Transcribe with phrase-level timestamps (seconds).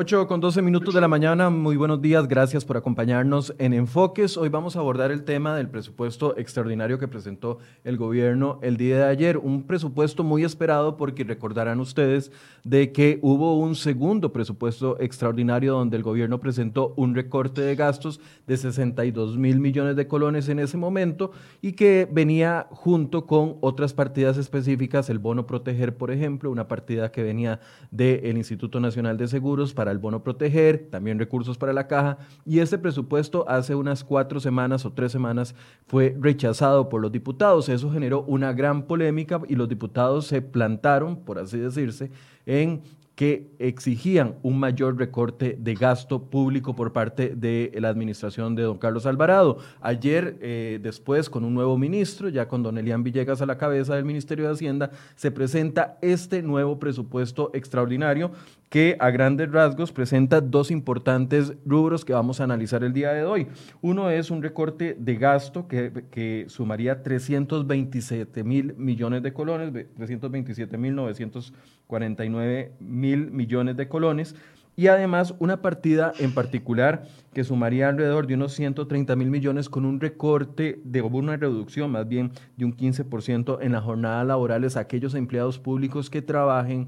[0.00, 4.36] 8 con 12 minutos de la mañana, muy buenos días, gracias por acompañarnos en Enfoques.
[4.36, 8.98] Hoy vamos a abordar el tema del presupuesto extraordinario que presentó el gobierno el día
[8.98, 12.30] de ayer, un presupuesto muy esperado porque recordarán ustedes
[12.62, 18.20] de que hubo un segundo presupuesto extraordinario donde el gobierno presentó un recorte de gastos
[18.46, 23.94] de 62 mil millones de colones en ese momento y que venía junto con otras
[23.94, 27.58] partidas específicas, el bono proteger, por ejemplo, una partida que venía
[27.90, 32.60] del Instituto Nacional de Seguros para el bono proteger, también recursos para la caja, y
[32.60, 35.54] este presupuesto hace unas cuatro semanas o tres semanas
[35.86, 37.68] fue rechazado por los diputados.
[37.68, 42.10] Eso generó una gran polémica y los diputados se plantaron, por así decirse,
[42.46, 42.82] en
[43.18, 48.78] que exigían un mayor recorte de gasto público por parte de la administración de don
[48.78, 49.58] Carlos Alvarado.
[49.80, 53.96] Ayer, eh, después, con un nuevo ministro, ya con don Elian Villegas a la cabeza
[53.96, 58.30] del Ministerio de Hacienda, se presenta este nuevo presupuesto extraordinario
[58.68, 63.24] que a grandes rasgos presenta dos importantes rubros que vamos a analizar el día de
[63.24, 63.48] hoy.
[63.80, 70.76] Uno es un recorte de gasto que, que sumaría 327 mil millones de colones, 327
[70.76, 74.34] mil 949 mil millones de colones,
[74.78, 79.84] y además una partida en particular que sumaría alrededor de unos 130 mil millones con
[79.84, 84.80] un recorte de una reducción más bien de un 15% en las jornadas laborales a
[84.80, 86.86] aquellos empleados públicos que trabajen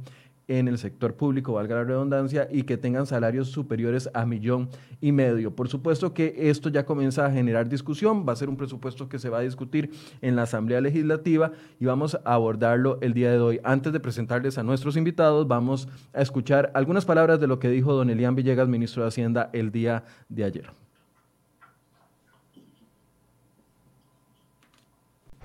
[0.51, 4.69] en el sector público, valga la redundancia, y que tengan salarios superiores a millón
[5.01, 5.55] y medio.
[5.55, 9.21] Por supuesto que esto ya comienza a generar discusión, va a ser un presupuesto que
[9.21, 13.39] se va a discutir en la Asamblea Legislativa y vamos a abordarlo el día de
[13.39, 13.61] hoy.
[13.63, 17.93] Antes de presentarles a nuestros invitados, vamos a escuchar algunas palabras de lo que dijo
[17.93, 20.71] don Elian Villegas, ministro de Hacienda, el día de ayer.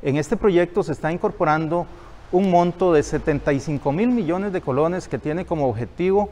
[0.02, 1.88] En este proyecto se está incorporando
[2.36, 6.30] un monto de 75 mil millones de colones que tiene como objetivo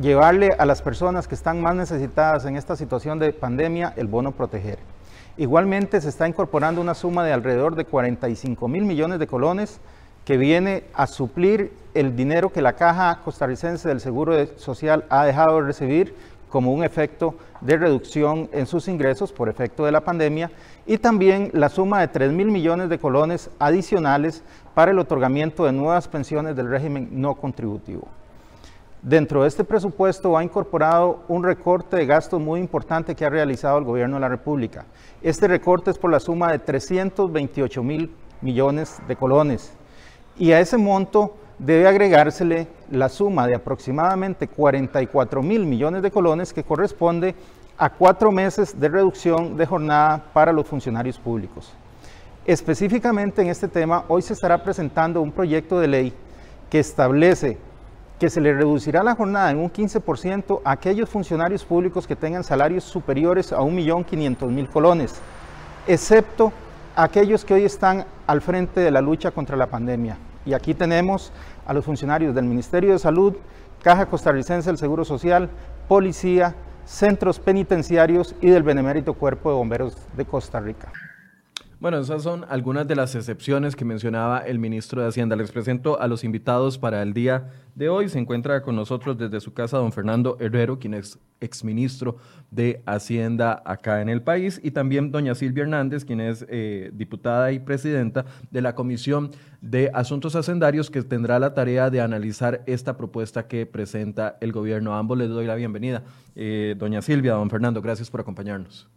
[0.00, 4.30] llevarle a las personas que están más necesitadas en esta situación de pandemia el bono
[4.30, 4.78] proteger.
[5.36, 9.80] Igualmente se está incorporando una suma de alrededor de 45 mil millones de colones
[10.24, 15.56] que viene a suplir el dinero que la Caja Costarricense del Seguro Social ha dejado
[15.56, 16.14] de recibir
[16.48, 20.50] como un efecto de reducción en sus ingresos por efecto de la pandemia
[20.86, 24.42] y también la suma de 3 mil millones de colones adicionales
[24.74, 28.08] para el otorgamiento de nuevas pensiones del régimen no contributivo.
[29.02, 33.78] Dentro de este presupuesto ha incorporado un recorte de gastos muy importante que ha realizado
[33.78, 34.86] el Gobierno de la República.
[35.22, 39.72] Este recorte es por la suma de 328 mil millones de colones
[40.36, 46.52] y a ese monto debe agregársele la suma de aproximadamente 44 mil millones de colones
[46.52, 47.34] que corresponde
[47.76, 51.72] a cuatro meses de reducción de jornada para los funcionarios públicos.
[52.44, 56.12] Específicamente en este tema, hoy se estará presentando un proyecto de ley
[56.70, 57.58] que establece
[58.18, 62.42] que se le reducirá la jornada en un 15% a aquellos funcionarios públicos que tengan
[62.42, 65.14] salarios superiores a 1.500.000 colones,
[65.86, 66.52] excepto
[66.96, 70.16] aquellos que hoy están al frente de la lucha contra la pandemia.
[70.44, 71.32] Y aquí tenemos
[71.66, 73.34] a los funcionarios del Ministerio de Salud,
[73.82, 75.50] Caja Costarricense del Seguro Social,
[75.88, 76.54] Policía,
[76.84, 80.90] centros penitenciarios y del Benemérito Cuerpo de Bomberos de Costa Rica.
[81.80, 85.36] Bueno, esas son algunas de las excepciones que mencionaba el ministro de Hacienda.
[85.36, 88.08] Les presento a los invitados para el día de hoy.
[88.08, 92.16] Se encuentra con nosotros desde su casa don Fernando Herrero, quien es exministro
[92.50, 97.52] de Hacienda acá en el país, y también doña Silvia Hernández, quien es eh, diputada
[97.52, 102.96] y presidenta de la Comisión de Asuntos Hacendarios, que tendrá la tarea de analizar esta
[102.96, 104.94] propuesta que presenta el gobierno.
[104.94, 106.02] A ambos les doy la bienvenida.
[106.34, 108.88] Eh, doña Silvia, don Fernando, gracias por acompañarnos.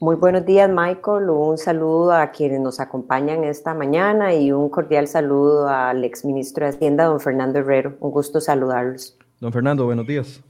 [0.00, 1.28] Muy buenos días, Michael.
[1.28, 6.70] Un saludo a quienes nos acompañan esta mañana y un cordial saludo al exministro de
[6.70, 7.96] Hacienda, don Fernando Herrero.
[7.98, 9.18] Un gusto saludarlos.
[9.40, 10.40] Don Fernando, buenos días.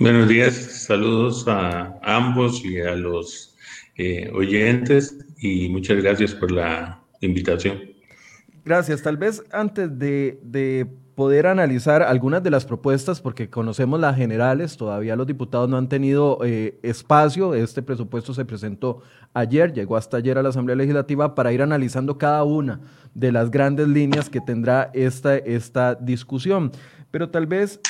[0.00, 3.54] Buenos días, saludos a ambos y a los
[3.96, 7.78] eh, oyentes y muchas gracias por la invitación.
[8.64, 9.02] Gracias.
[9.02, 10.86] Tal vez antes de, de
[11.16, 15.88] poder analizar algunas de las propuestas, porque conocemos las generales, todavía los diputados no han
[15.88, 19.00] tenido eh, espacio, este presupuesto se presentó
[19.32, 22.80] ayer, llegó hasta ayer a la Asamblea Legislativa para ir analizando cada una
[23.14, 26.70] de las grandes líneas que tendrá esta, esta discusión.
[27.10, 27.80] Pero tal vez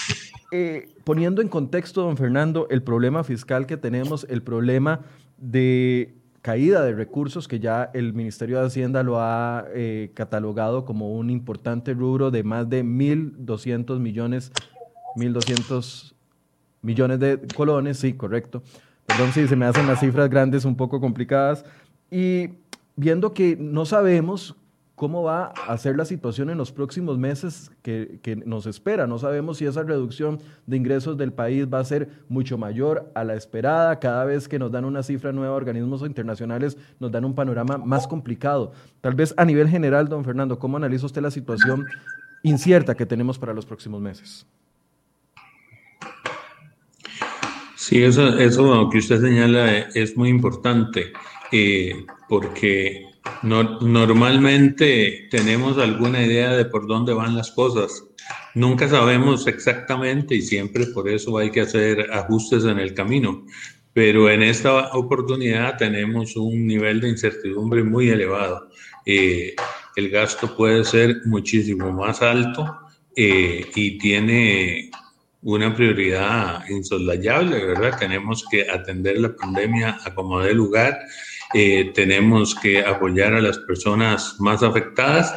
[0.52, 5.00] eh, poniendo en contexto, don Fernando, el problema fiscal que tenemos, el problema
[5.36, 6.14] de
[6.46, 11.28] caída de recursos que ya el Ministerio de Hacienda lo ha eh, catalogado como un
[11.28, 14.52] importante rubro de más de 1.200 millones,
[15.16, 16.14] 1.200
[16.82, 18.62] millones de colones, sí, correcto.
[19.06, 21.64] Perdón si se me hacen las cifras grandes un poco complicadas.
[22.12, 22.50] Y
[22.94, 24.54] viendo que no sabemos
[24.96, 29.06] ¿cómo va a ser la situación en los próximos meses que, nos espera?
[29.06, 33.22] No sabemos si esa reducción de ingresos del país va a ser mucho mayor a
[33.22, 34.00] la esperada.
[34.00, 38.08] Cada vez que nos dan una cifra nueva, organismos internacionales nos dan un panorama más
[38.08, 38.72] complicado.
[39.02, 41.84] Tal vez a nivel general, don Fernando, ¿cómo analiza usted la situación
[42.42, 44.46] incierta que tenemos para los próximos meses?
[47.76, 51.12] Sí, eso, eso que usted señala es muy importante
[51.52, 53.06] eh, porque
[53.42, 58.04] normalmente tenemos alguna idea de por dónde van las cosas.
[58.54, 63.44] Nunca sabemos exactamente y siempre por eso hay que hacer ajustes en el camino.
[63.92, 68.68] Pero en esta oportunidad tenemos un nivel de incertidumbre muy elevado.
[69.04, 69.54] Eh,
[69.96, 72.78] el gasto puede ser muchísimo más alto
[73.14, 74.90] eh, y tiene
[75.42, 77.98] una prioridad insoslayable, ¿verdad?
[77.98, 80.98] Tenemos que atender la pandemia a como dé lugar
[81.54, 85.34] eh, tenemos que apoyar a las personas más afectadas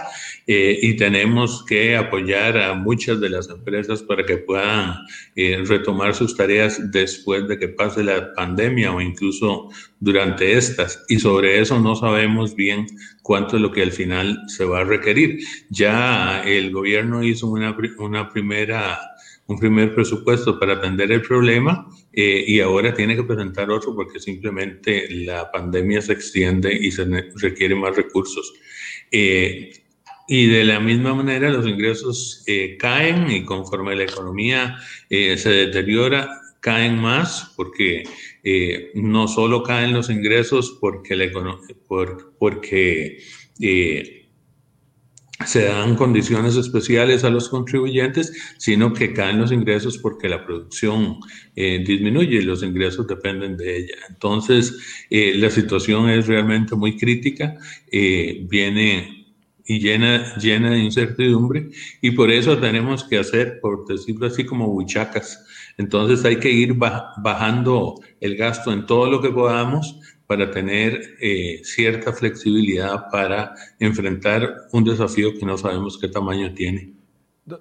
[0.52, 4.96] eh, y tenemos que apoyar a muchas de las empresas para que puedan
[5.36, 9.70] eh, retomar sus tareas después de que pase la pandemia o incluso
[10.00, 11.06] durante estas.
[11.08, 12.88] Y sobre eso no sabemos bien
[13.22, 15.40] cuánto es lo que al final se va a requerir.
[15.70, 19.00] Ya el gobierno hizo una, una primera
[19.50, 24.20] un primer presupuesto para atender el problema eh, y ahora tiene que presentar otro porque
[24.20, 27.06] simplemente la pandemia se extiende y se
[27.36, 28.54] requiere más recursos.
[29.12, 29.72] Eh,
[30.28, 34.78] y de la misma manera los ingresos eh, caen y conforme la economía
[35.10, 36.30] se deteriora,
[36.60, 38.04] caen más porque
[38.94, 41.26] no solo caen los ingresos porque, la
[41.88, 43.18] por, porque
[45.46, 51.20] se dan condiciones especiales a los contribuyentes, sino que caen los ingresos porque la producción
[51.56, 53.96] eh, disminuye y los ingresos dependen de ella.
[54.10, 54.78] Entonces,
[55.10, 57.56] eh, la situación es realmente muy crítica,
[57.92, 59.20] eh, viene
[59.66, 61.70] y llena, llena de incertidumbre
[62.02, 65.46] y por eso tenemos que hacer, por decirlo así, como buchacas.
[65.78, 69.99] Entonces hay que ir bajando el gasto en todo lo que podamos
[70.30, 76.94] para tener eh, cierta flexibilidad para enfrentar un desafío que no sabemos qué tamaño tiene.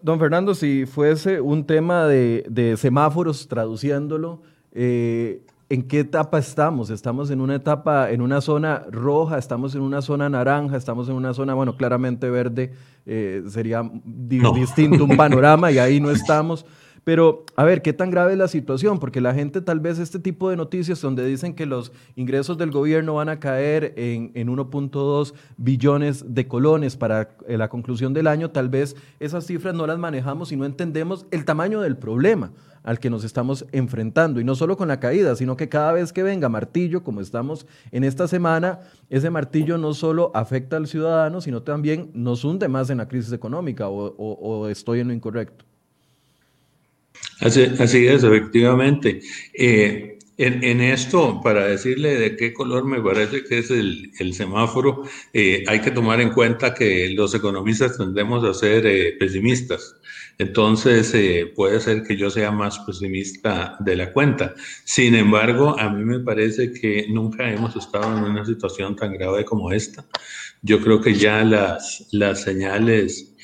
[0.03, 4.43] Don Fernando, si fuese un tema de, semáforos, traduciéndolo,
[4.73, 6.91] eh, ¿en qué etapa estamos?
[6.91, 11.15] ¿Estamos en una etapa, en una zona roja, estamos en una zona naranja, estamos en
[11.15, 12.75] una zona, bueno, claramente verde,
[13.07, 16.67] eh, sería distinto un panorama y ahí no estamos.
[17.09, 18.99] Pero, a ver, ¿qué tan grave es la situación?
[18.99, 22.71] Porque la gente tal vez este tipo de noticias donde dicen que los ingresos del
[22.71, 28.51] gobierno van a caer en, 1.2 billones de colones para eh, la conclusión del año,
[28.51, 33.01] tal vez esas cifras no las manejamos y no entendemos el tamaño del problema al
[33.01, 34.39] que nos estamos enfrentando.
[34.39, 37.67] Y no solo con la caída, sino que cada vez que venga martillo, como estamos
[37.91, 42.91] en esta semana, ese martillo no solo afecta al ciudadano, sino también nos hunde más
[42.91, 45.68] en la crisis económica o estoy en lo incorrecto.
[47.41, 49.21] Así, es, efectivamente.
[49.55, 55.03] Eh, en, esto, para decirle de qué color me parece que es el, semáforo,
[55.33, 59.97] eh, hay que tomar en cuenta que los economistas tendemos a ser eh, pesimistas.
[60.39, 61.13] Entonces,
[61.57, 64.55] puede ser que yo sea más pesimista de la cuenta.
[64.85, 69.45] Sin embargo, a mí me parece que nunca hemos estado en una situación tan grave
[69.45, 70.07] como esta.
[70.63, 73.35] Yo creo que ya las, las señales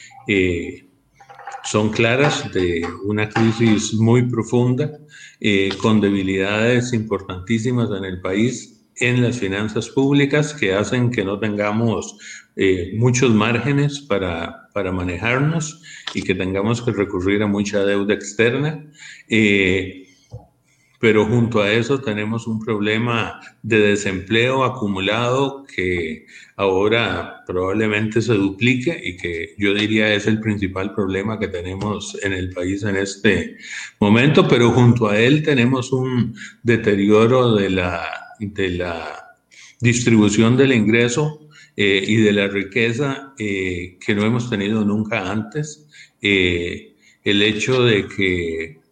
[1.64, 4.98] son claras de una crisis muy profunda,
[5.40, 11.38] eh, con debilidades importantísimas en el país, en las finanzas públicas, que hacen que no
[11.38, 12.16] tengamos
[12.56, 15.82] eh, muchos márgenes para, para, manejarnos
[16.14, 18.86] y que tengamos que recurrir a mucha deuda externa.
[19.28, 20.03] Eh,
[21.04, 26.24] pero junto a eso tenemos un problema de desempleo acumulado que
[26.56, 32.32] ahora probablemente se duplique y que yo diría es el principal problema que tenemos en
[32.32, 33.58] el país en este
[34.00, 38.08] momento, pero junto a él tenemos un deterioro de la,
[38.40, 39.36] de la
[39.80, 45.86] distribución del ingreso eh, y de la riqueza eh, que no hemos tenido nunca antes.
[46.22, 46.94] Eh,
[47.24, 48.83] el hecho de que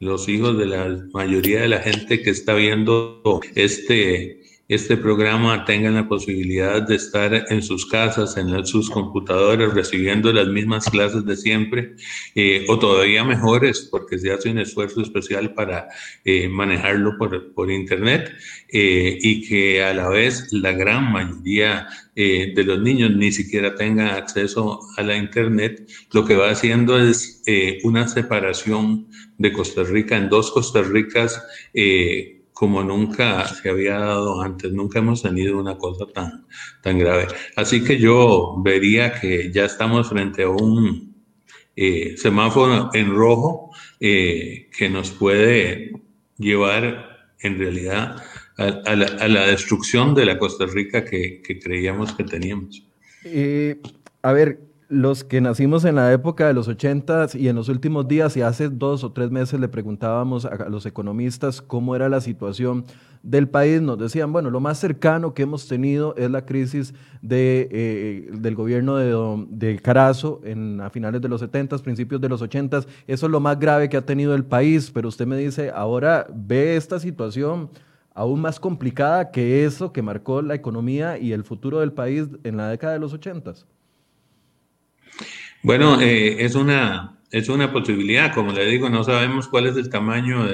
[0.00, 3.20] los hijos de la mayoría de la gente que está viendo
[3.54, 4.39] este,
[4.70, 10.46] este programa tengan la posibilidad de estar en sus casas, en sus computadoras, recibiendo las
[10.46, 11.96] mismas clases de siempre,
[12.36, 15.88] eh, o todavía mejores, porque se hace un esfuerzo especial para
[16.24, 18.32] eh, manejarlo por, por Internet,
[18.68, 24.08] eh, y que a la vez la gran mayoría de los niños ni siquiera tengan
[24.08, 27.42] acceso a la Internet, lo que va haciendo es
[27.82, 29.08] una separación
[29.38, 31.42] de Costa Rica en dos Costa Ricas
[32.60, 36.44] como nunca se había dado antes, nunca hemos tenido una cosa tan,
[36.82, 37.26] tan grave.
[37.56, 41.16] Así que yo vería que ya estamos frente a un
[41.74, 45.92] eh, semáforo en rojo eh, que nos puede
[46.36, 48.22] llevar en realidad
[48.58, 52.86] a, la, destrucción de la Costa Rica que, creíamos que teníamos.
[53.24, 53.80] Eh,
[54.20, 54.60] a ver,
[54.90, 58.42] los que nacimos en la época de los 80 y en los últimos días y
[58.42, 62.84] hace dos o tres meses le preguntábamos a los economistas cómo era la situación
[63.22, 66.92] del país, nos decían, bueno, lo más cercano que hemos tenido es la crisis
[67.28, 72.42] eh, del gobierno de, de, Carazo en, a finales de los 70, principios de los
[72.42, 75.70] 80, eso es lo más grave que ha tenido el país, pero usted me dice,
[75.70, 77.70] ahora ve esta situación
[78.12, 82.56] aún más complicada que eso que marcó la economía y el futuro del país en
[82.56, 83.54] la década de los 80.
[85.62, 88.34] Bueno, eh, es, una, es una posibilidad.
[88.34, 90.46] Como le digo, no sabemos cuál es el tamaño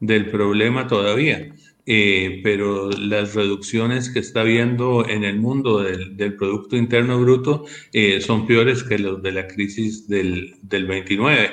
[0.00, 1.54] del, problema todavía,
[1.86, 8.20] eh, pero las reducciones que está habiendo en el mundo del, Producto Interno Bruto eh,
[8.20, 11.52] son peores que los de la crisis del, del 29.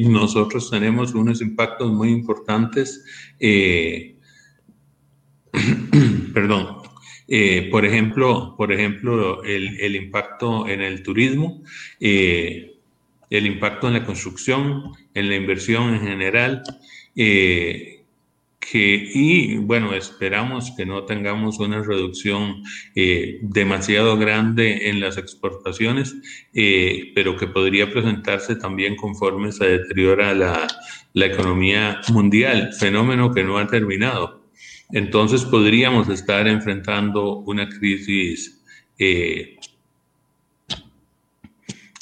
[0.00, 3.04] nosotros tenemos unos impactos muy importantes.
[6.34, 6.87] perdón,
[7.30, 11.62] eh, por ejemplo, por ejemplo el, impacto en el turismo,
[12.00, 12.74] eh,
[13.28, 16.62] el impacto en la construcción, en la inversión en general,
[17.14, 18.02] eh,
[18.58, 22.62] que, y bueno, esperamos que no tengamos una reducción
[23.40, 26.14] demasiado grande en las exportaciones,
[27.14, 30.66] pero que podría presentarse también conforme se deteriora la,
[31.14, 34.37] la economía mundial, fenómeno que no ha terminado
[34.92, 38.62] entonces podríamos estar enfrentando una crisis
[38.98, 39.56] eh,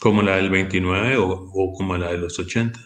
[0.00, 2.78] como la del 29 o, como la de los 80.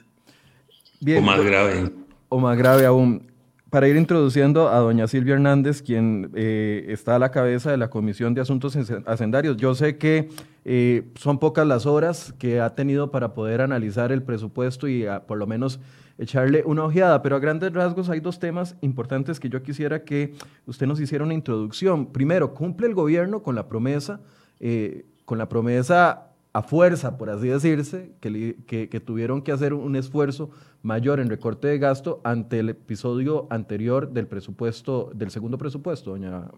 [1.18, 1.92] o más grave.
[2.28, 3.30] O más grave aún.
[3.68, 7.88] Para ir introduciendo a doña Silvia Hernández, quien eh, está a la cabeza de la
[7.88, 8.76] Comisión de Asuntos
[9.06, 9.56] Hacendarios.
[9.58, 10.28] Yo sé que
[10.64, 15.38] eh, son pocas las horas que ha tenido para poder analizar el presupuesto y por
[15.38, 15.78] lo menos
[16.20, 20.34] echarle una ojeada, pero a grandes rasgos hay dos temas importantes que yo quisiera que
[20.66, 22.06] usted nos hiciera una introducción.
[22.06, 24.20] Primero, ¿cumple el gobierno con la promesa,
[24.60, 29.96] eh, con la promesa a fuerza, por así decirse, que, que, tuvieron que hacer un
[29.96, 30.50] esfuerzo
[30.82, 36.50] mayor en recorte de gasto ante el episodio anterior del presupuesto, del segundo presupuesto, doña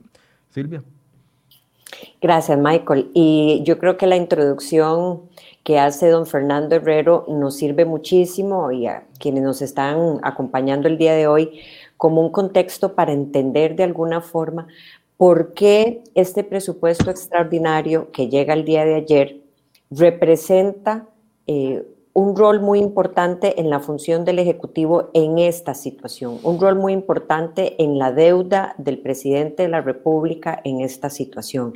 [0.51, 0.83] Silvia?
[2.21, 3.11] Gracias, Michael.
[3.15, 5.23] Y yo creo que la introducción
[5.63, 10.99] que hace don Fernando Herrero nos sirve muchísimo y a quienes nos están acompañando el
[10.99, 11.61] día de hoy
[11.97, 14.67] como un contexto para entender de alguna forma
[15.17, 19.41] por qué este presupuesto extraordinario que llega el día de ayer
[19.91, 21.07] representa
[21.47, 26.77] eh, un rol muy importante en la función del Ejecutivo en esta situación, un rol
[26.77, 31.75] muy importante en la deuda del presidente de la República en esta situación.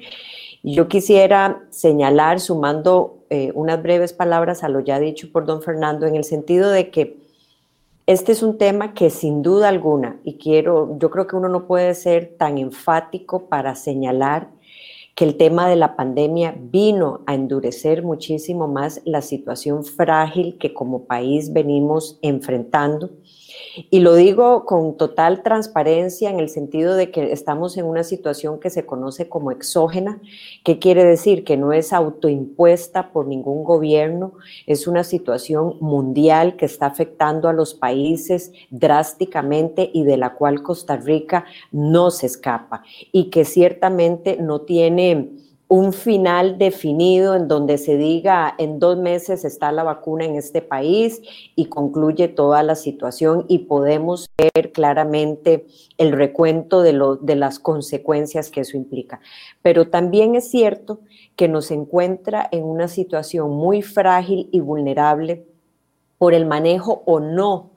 [0.69, 6.07] Yo quisiera señalar, sumando eh, unas breves palabras a lo ya dicho por don Fernando,
[6.07, 7.19] en el sentido de que
[8.07, 11.69] este es un tema que sin duda alguna, y quiero, yo creo que uno no
[11.69, 14.49] puede ser tan enfático para señalar
[15.15, 20.75] que el tema de la pandemia vino a endurecer muchísimo más la situación frágil que
[20.75, 23.11] como país venimos enfrentando
[23.91, 28.59] y lo digo con total transparencia en el sentido de que estamos en una situación
[28.59, 30.21] que se conoce como exógena.
[30.65, 31.45] ¿Qué quiere decir?
[31.45, 34.33] Que no es autoimpuesta por ningún gobierno,
[34.67, 40.63] es una situación mundial que está afectando a los países drásticamente y de la cual
[40.63, 45.31] Costa Rica no se escapa y que ciertamente no tiene
[45.69, 50.63] un final definido en donde se diga en dos meses está la vacuna en este
[50.63, 51.21] país
[51.57, 55.67] y concluye toda la situación y podemos ver claramente
[55.99, 59.21] el recuento de, lo, de las consecuencias que eso implica.
[59.63, 61.01] Pero también es cierto
[61.35, 65.47] que nos encuentra en una situación muy frágil y vulnerable
[66.17, 67.76] por el manejo o no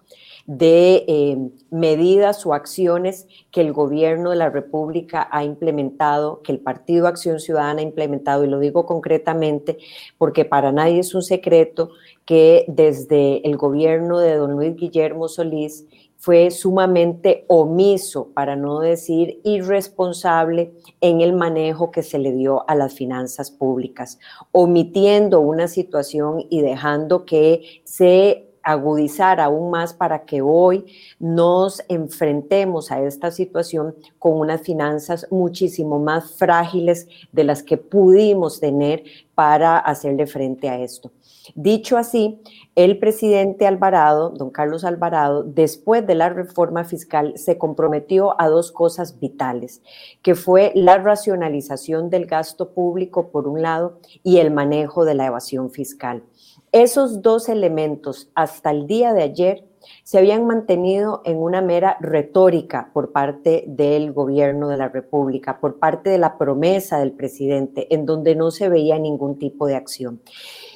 [0.50, 1.38] de eh,
[1.70, 7.40] medidas o acciones que el gobierno de la República ha implementado, que el Partido Acción
[7.40, 9.78] Ciudadana ha implementado, y lo digo concretamente
[10.18, 11.92] porque para nadie es un secreto
[12.26, 15.86] que desde el gobierno de don Luis Guillermo Solís
[16.18, 22.74] fue sumamente omiso, para no decir irresponsable, en el manejo que se le dio a
[22.74, 24.18] las finanzas públicas,
[24.52, 30.86] omitiendo una situación y dejando que se agudizar aún más para que hoy
[31.20, 38.60] nos enfrentemos a esta situación con unas finanzas muchísimo más frágiles de las que pudimos
[38.60, 39.04] tener
[39.36, 41.12] para hacerle frente a esto.
[41.56, 42.42] Dicho así,
[42.76, 48.72] el presidente Alvarado, don Carlos Alvarado, después de la reforma fiscal, se comprometió a dos
[48.72, 49.82] cosas vitales,
[50.22, 55.26] que fue la racionalización del gasto público, por un lado, y el manejo de la
[55.26, 56.24] evasión fiscal.
[56.72, 59.66] Esos dos elementos, hasta el día de ayer,
[60.04, 65.80] se habían mantenido en una mera retórica por parte del gobierno de la República, por
[65.80, 70.22] parte de la promesa del presidente, en donde no se veía ningún tipo de acción.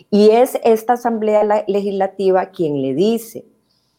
[0.10, 3.46] Y es esta Asamblea Legislativa quien le dice,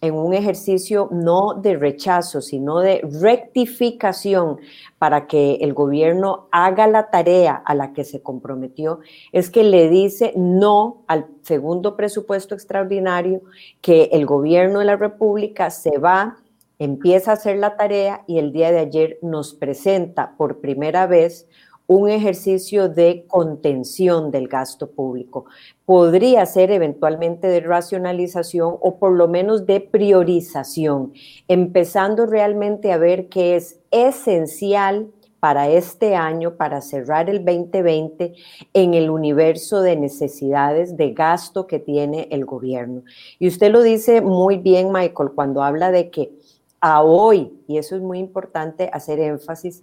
[0.04, 4.58] en un ejercicio no de rechazo, sino de rectificación
[4.98, 9.00] para que el gobierno haga la tarea a la que se comprometió,
[9.32, 13.40] es que le dice no al segundo presupuesto extraordinario,
[13.80, 16.36] que el gobierno de la República se va,
[16.78, 21.48] empieza a hacer la tarea y el día de ayer nos presenta por primera vez
[21.86, 25.44] un ejercicio de contención del gasto público.
[25.84, 31.12] Podría ser eventualmente de racionalización o por lo menos de priorización,
[31.46, 35.10] empezando realmente a ver qué es esencial
[35.40, 38.32] para este año, para cerrar el 2020,
[38.72, 43.02] en el universo de necesidades de gasto que tiene el gobierno.
[43.38, 46.32] Y usted lo dice muy bien, Michael, cuando habla de que
[46.80, 49.82] a hoy, y eso es muy importante hacer énfasis,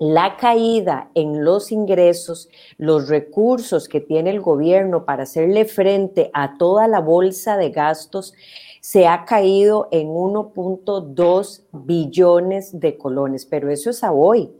[0.00, 6.56] la caída en los ingresos, los recursos que tiene el gobierno para hacerle frente a
[6.56, 8.32] toda la bolsa de gastos,
[8.80, 14.50] se ha caído en 1.2 billones de colones, pero eso es a hoy.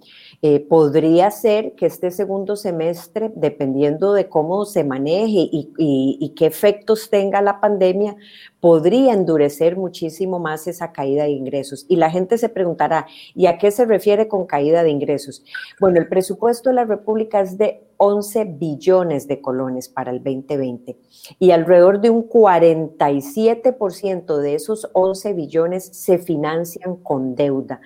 [0.42, 7.10] Eh, podría ser que este segundo semestre, dependiendo de cómo se maneje y, qué efectos
[7.10, 8.16] tenga la pandemia,
[8.60, 11.86] podría endurecer muchísimo más esa caída de ingresos.
[11.88, 15.44] Y la gente se preguntará, ¿y a qué se refiere con caída de ingresos?
[15.80, 20.96] Bueno, el presupuesto de la República es de 11 billones de colones para el 2020
[21.38, 27.82] y alrededor de un 47% de esos 11 billones se financian con deuda.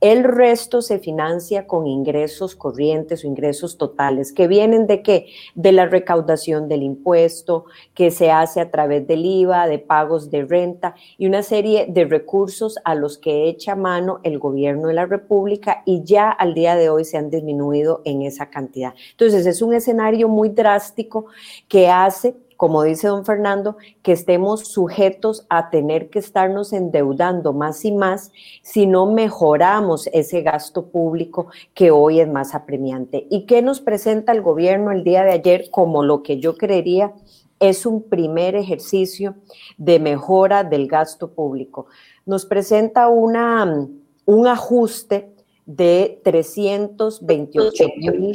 [0.00, 5.26] El resto se financia con ingresos corrientes o ingresos totales, que vienen de qué?
[5.54, 10.44] De la recaudación del impuesto, que se hace a través del IVA, de pagos de
[10.44, 15.06] renta y una serie de recursos a los que echa mano el gobierno de la
[15.06, 18.94] República y ya al día de hoy se han disminuido en esa cantidad.
[19.12, 21.26] Entonces es un escenario muy drástico
[21.68, 27.84] que hace como dice don Fernando, que estemos sujetos a tener que estarnos endeudando más
[27.84, 33.28] y más si no mejoramos ese gasto público que hoy es más apremiante.
[33.30, 37.14] ¿Y qué nos presenta el gobierno el día de ayer como lo que yo creería
[37.60, 39.34] es un primer ejercicio
[39.76, 41.86] de mejora del gasto público?
[42.26, 43.88] Nos presenta una,
[44.24, 45.34] un ajuste
[45.66, 48.32] de 328 mil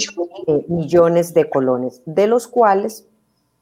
[0.48, 3.08] eh, millones de colones, de los cuales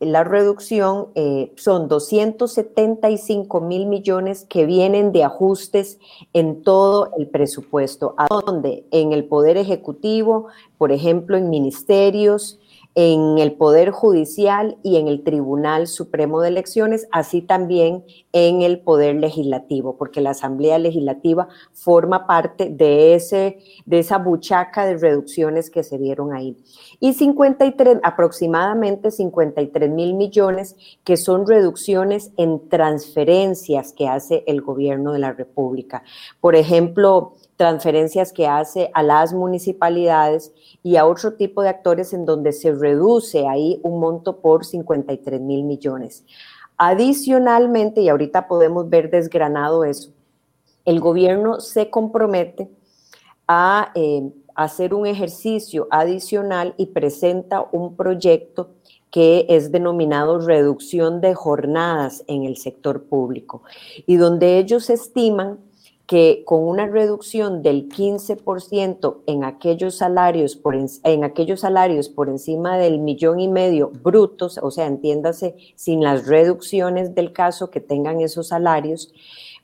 [0.02, 6.00] la reducción eh, son 275 mil millones que vienen de ajustes
[6.34, 10.47] en todo el presupuesto, a donde en el Poder Ejecutivo,
[10.80, 12.60] por ejemplo, en ministerios,
[12.95, 18.80] en el Poder Judicial y en el Tribunal Supremo de Elecciones, así también en el
[18.80, 25.69] Poder Legislativo, porque la Asamblea Legislativa forma parte de, ese, de esa buchaca de reducciones
[25.69, 26.58] que se dieron ahí.
[26.99, 35.13] Y 53, aproximadamente 53 mil millones, que son reducciones en transferencias que hace el gobierno
[35.13, 36.04] de la República.
[36.39, 42.26] Por ejemplo, transferencias que hace a las municipalidades y a otro tipo de actores en
[42.26, 46.26] donde se reduce ahí un monto por 53 mil millones.
[46.76, 50.10] Adicionalmente, y ahorita podemos ver desgranado eso,
[50.86, 52.67] el gobierno se compromete
[53.47, 58.71] a eh, hacer un ejercicio adicional y presenta un proyecto
[59.12, 63.62] que es denominado reducción de jornadas en el sector público
[64.08, 65.60] y donde ellos estiman
[66.07, 72.77] que con una reducción del 15% en aquellos salarios por en, aquellos salarios por encima
[72.77, 78.19] del millón y medio brutos, o sea, entiéndase sin las reducciones del caso que tengan
[78.19, 79.13] esos salarios,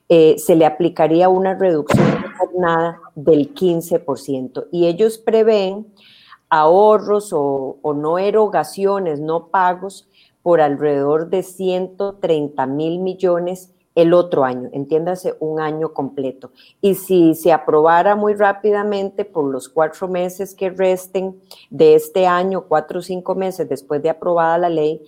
[0.09, 4.67] eh, se le aplicaría una reducción de jornada del 15%.
[4.71, 5.87] Y ellos prevén
[6.49, 10.07] ahorros o, o no erogaciones, no pagos
[10.43, 16.51] por alrededor de 130 mil millones el otro año, entiéndase un año completo.
[16.81, 22.65] Y si se aprobara muy rápidamente por los cuatro meses que resten de este año,
[22.67, 25.01] cuatro o cinco meses después de aprobada la ley,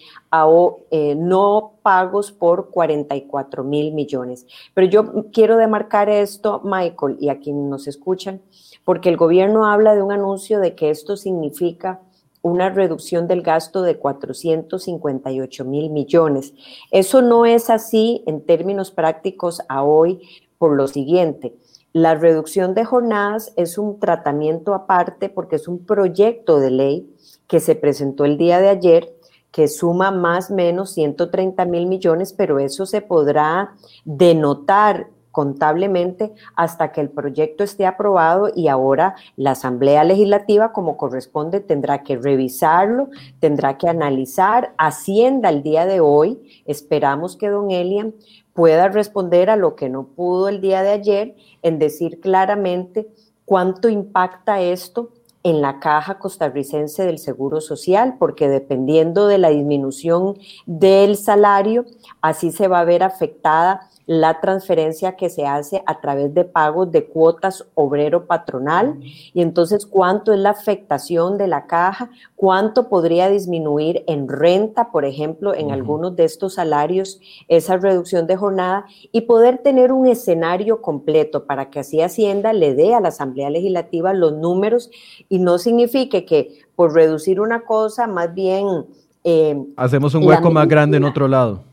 [0.89, 4.47] eh, no pagos por 44 mil millones.
[4.73, 8.41] Pero yo quiero demarcar esto, Michael, y a quienes nos escuchan,
[8.85, 12.01] porque el gobierno habla de un anuncio de que esto significa
[12.41, 16.53] una reducción del gasto de 458 mil millones.
[16.91, 20.21] Eso no es así en términos prácticos a hoy
[20.57, 21.55] por lo siguiente.
[21.91, 27.15] La reducción de jornadas es un tratamiento aparte porque es un proyecto de ley
[27.47, 29.15] que se presentó el día de ayer
[29.51, 33.73] que suma más o menos 130 mil millones, pero eso se podrá
[34.05, 41.59] denotar contablemente hasta que el proyecto esté aprobado y ahora la Asamblea Legislativa, como corresponde,
[41.59, 44.73] tendrá que revisarlo, tendrá que analizar.
[44.77, 48.13] Hacienda el día de hoy, esperamos que don Elian
[48.53, 53.07] pueda responder a lo que no pudo el día de ayer, en decir claramente
[53.45, 55.11] cuánto impacta esto
[55.43, 61.85] en la caja costarricense del Seguro Social, porque dependiendo de la disminución del salario,
[62.21, 66.91] así se va a ver afectada la transferencia que se hace a través de pagos
[66.91, 68.99] de cuotas obrero patronal.
[69.35, 75.05] Y entonces cuánto es la afectación de la caja, cuánto podría disminuir en renta, por
[75.05, 80.81] ejemplo, en algunos de estos salarios, esa reducción de jornada y poder tener un escenario
[80.81, 84.89] completo para que así Hacienda le dé a la Asamblea Legislativa los números
[85.29, 88.87] y no signifique que por reducir una cosa, más bien...
[89.23, 91.68] Eh, Hacemos un hueco más grande en otro lado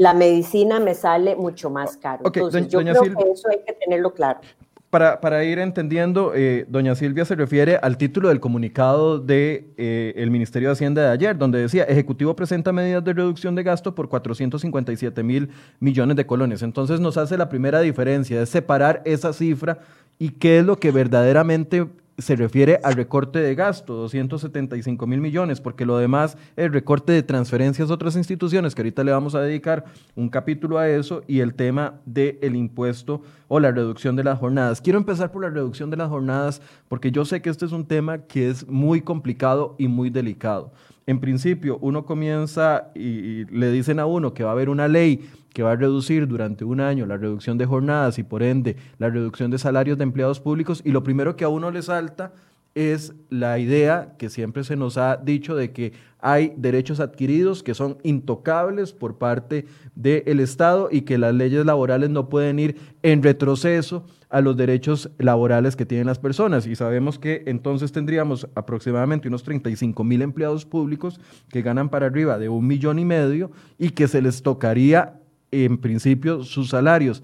[0.00, 2.22] la medicina me sale mucho más caro.
[2.24, 4.40] Entonces, yo creo que eso hay que tenerlo claro.
[4.88, 10.14] Para, ir entendiendo, eh, doña Silvia se refiere al título del comunicado del de, eh,
[10.16, 13.94] el Ministerio de Hacienda de ayer, donde decía, Ejecutivo presenta medidas de reducción de gasto
[13.94, 16.62] por 457 mil millones de colones.
[16.62, 19.80] Entonces nos hace la primera diferencia, es separar esa cifra
[20.18, 21.86] y qué es lo que verdaderamente
[22.20, 27.22] se refiere al recorte de gasto, 275 mil millones, porque lo demás el recorte de
[27.22, 31.40] transferencias a otras instituciones, que ahorita le vamos a dedicar un capítulo a eso, y
[31.40, 34.80] el tema del impuesto o la reducción de las jornadas.
[34.80, 37.86] Quiero empezar por la reducción de las jornadas, porque yo sé que este es un
[37.86, 40.72] tema que es muy complicado y muy delicado.
[41.06, 45.28] En principio, uno comienza y, le dicen a uno que va a haber una ley
[45.52, 49.10] que va a reducir durante un año la reducción de jornadas y por ende la
[49.10, 52.32] reducción de salarios de empleados públicos y lo primero que a uno le salta
[52.74, 57.74] es la idea que siempre se nos ha dicho de que hay derechos adquiridos que
[57.74, 63.22] son intocables por parte del Estado y que las leyes laborales no pueden ir en
[63.22, 66.66] retroceso a los derechos laborales que tienen las personas.
[66.66, 72.38] Y sabemos que entonces tendríamos aproximadamente unos 35 mil empleados públicos que ganan para arriba
[72.38, 77.22] de un millón y medio y que se les tocaría en principio sus salarios.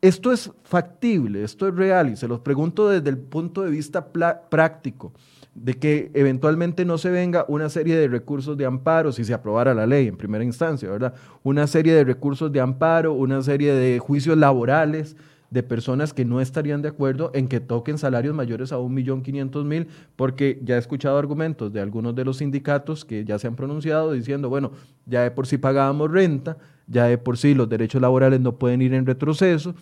[0.00, 4.12] Esto es factible, esto es real y se los pregunto desde el punto de vista
[4.12, 5.12] práctico,
[5.54, 9.74] de que eventualmente no se venga una serie de recursos de amparo si se aprobara
[9.74, 11.14] la ley en primera instancia, ¿verdad?
[11.42, 15.16] Una serie de recursos de amparo, una serie de juicios laborales
[15.50, 20.60] de personas que no estarían de acuerdo en que toquen salarios mayores a 1.500.000, porque
[20.62, 24.48] ya he escuchado argumentos de algunos de los sindicatos que ya se han pronunciado diciendo,
[24.48, 24.72] bueno,
[25.06, 28.82] ya de por sí pagábamos renta, ya de por sí los derechos laborales no pueden
[28.82, 29.74] ir en retroceso,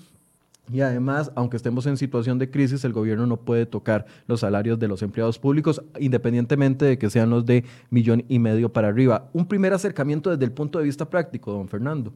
[0.73, 4.79] y además, aunque estemos en situación de crisis, el gobierno no puede tocar los salarios
[4.79, 9.31] de los empleados públicos, independientemente de que sean los de millón y medio para arriba.
[9.33, 12.13] Un primer acercamiento desde el punto de vista práctico, don Fernando.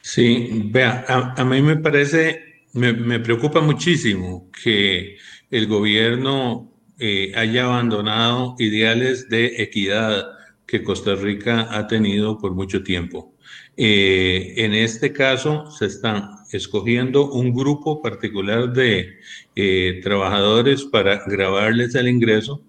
[0.00, 1.04] Sí, vea,
[1.36, 5.16] a, mí me parece, me, preocupa muchísimo que
[5.50, 10.35] el gobierno eh, haya abandonado ideales de equidad
[10.66, 13.34] que Costa Rica ha tenido por mucho tiempo.
[13.76, 19.18] Eh, en este caso, se están escogiendo un grupo particular de
[19.54, 22.62] eh, trabajadores para grabarles el ingreso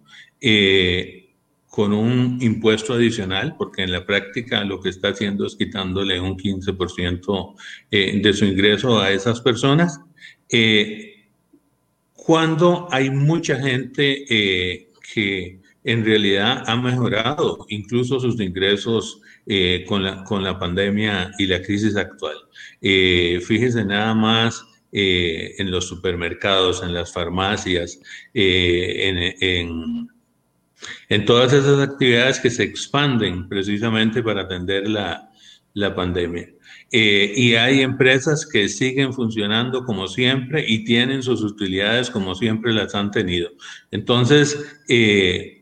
[1.77, 6.35] con un impuesto adicional, porque en la práctica lo que está haciendo es quitándole un
[6.35, 7.53] 15%
[7.91, 10.01] eh, de su ingreso a esas personas.
[10.49, 11.27] Eh,
[12.13, 19.21] cuando hay mucha gente eh, que en realidad ha mejorado incluso sus ingresos
[19.87, 22.35] con, la, con la pandemia y la crisis actual.
[22.81, 27.99] fíjese nada más en los supermercados, en las farmacias,
[28.33, 30.09] en, en
[31.09, 35.23] en todas esas actividades que se expanden precisamente para atender la,
[35.95, 36.49] pandemia.
[36.91, 42.73] Eh, y hay empresas que siguen funcionando como siempre y tienen sus utilidades como siempre
[42.73, 43.51] las han tenido.
[43.91, 44.57] Entonces,
[44.89, 45.56] eh,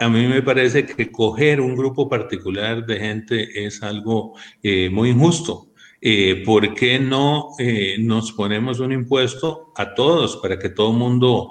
[0.00, 5.10] a mí me parece que coger un grupo particular de gente es algo eh, muy
[5.10, 5.66] injusto.
[6.00, 10.96] Eh, ¿Por qué no eh, nos ponemos un impuesto a todos para que todo el
[10.96, 11.50] mundo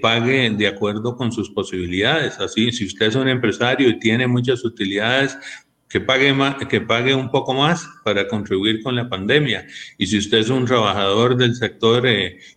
[0.00, 2.38] pague de acuerdo con sus posibilidades?
[2.38, 5.36] Así, si usted es un empresario y tiene muchas utilidades,
[5.88, 9.66] que pague, más, que pague un poco más para contribuir con la pandemia.
[9.98, 12.08] Y si usted es un trabajador del sector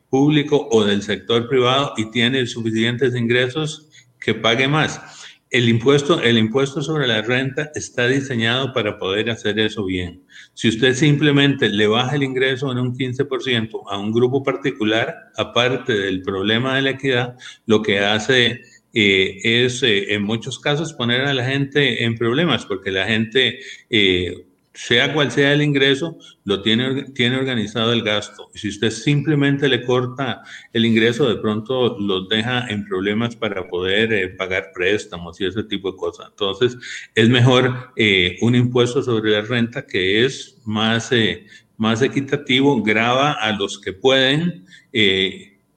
[0.07, 3.89] público o del sector privado y tiene suficientes ingresos,
[4.23, 5.22] que pague más.
[5.53, 10.23] El impuesto, el impuesto sobre la renta está diseñado para poder hacer eso bien.
[10.55, 15.93] Si usted simplemente le baja el ingreso en un 15% a un grupo particular, aparte
[15.93, 17.37] del problema de la equidad,
[17.67, 18.61] lo que hace
[18.93, 23.59] eh, es eh, en muchos casos poner a la gente en problemas, porque la gente
[23.91, 28.49] eh, sea cual sea el ingreso, lo tiene, tiene organizado el gasto.
[28.55, 34.11] Si usted simplemente le corta el ingreso, de pronto los deja en problemas para poder
[34.13, 36.27] eh, pagar préstamos y ese tipo de cosas.
[36.29, 36.77] Entonces,
[37.13, 41.45] es mejor eh, un impuesto sobre la renta que es más, eh,
[41.77, 44.65] más equitativo, graba a los que pueden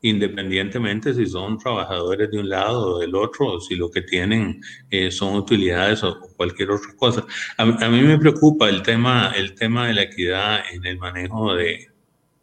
[0.08, 4.60] independientemente si son trabajadores de un lado o del otro, o si lo que tienen
[4.90, 7.24] eh, son utilidades o, cualquier otra cosa.
[7.56, 11.88] A, mí me preocupa el tema, el tema de la equidad en el manejo de,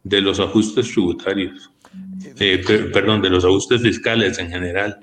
[0.02, 1.70] de los ajustes tributarios,
[2.38, 5.00] eh, perdón, de los ajustes fiscales en general.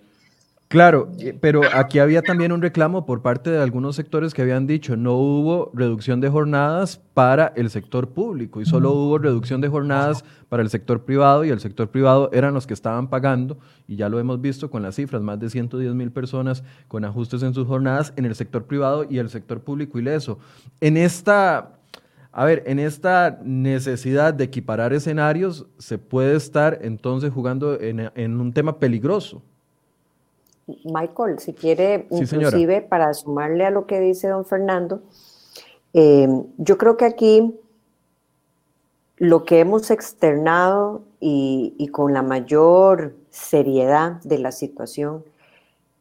[0.71, 1.09] Claro,
[1.41, 5.15] pero aquí había también un reclamo por parte de algunos sectores que habían dicho no
[5.15, 10.63] hubo reducción de jornadas para el sector público y solo hubo reducción de jornadas para
[10.63, 14.17] el sector privado y el sector privado eran los que estaban pagando y ya lo
[14.17, 18.13] hemos visto con las cifras, más de 110 mil personas con ajustes en sus jornadas
[18.15, 20.39] en el sector privado y el sector público ileso.
[20.79, 21.81] En esta,
[22.31, 28.53] a ver, en esta necesidad de equiparar escenarios se puede estar entonces jugando en un
[28.53, 29.43] tema peligroso.
[30.85, 35.03] Michael, si quiere, inclusive para sumarle a lo que dice don Fernando,
[35.93, 37.59] eh, yo creo que aquí
[39.17, 45.23] lo que hemos externado y, y, con la mayor seriedad de la situación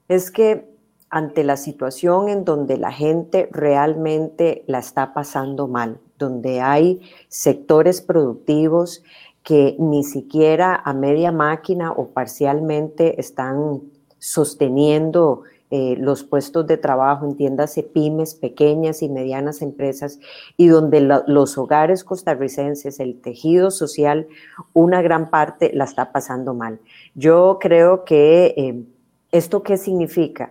[0.09, 0.70] es que
[1.11, 8.00] ante la situación en donde la gente realmente la está pasando mal, donde hay sectores
[8.00, 9.02] productivos
[9.42, 13.83] que ni siquiera a media máquina o parcialmente están
[14.20, 20.18] sosteniendo eh, los puestos de trabajo, entiéndase pymes, pequeñas y medianas empresas,
[20.56, 24.26] y donde los hogares costarricenses, el tejido social,
[24.72, 26.80] una gran parte la está pasando mal.
[27.14, 28.85] Yo creo que eh,
[29.30, 30.50] esto qué significa?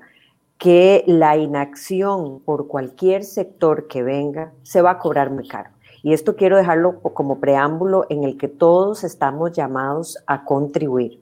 [0.58, 5.70] Que la inacción por cualquier sector que venga se va a cobrar muy caro.
[6.02, 11.22] Y esto quiero dejarlo como preámbulo en el que todos estamos llamados a contribuir.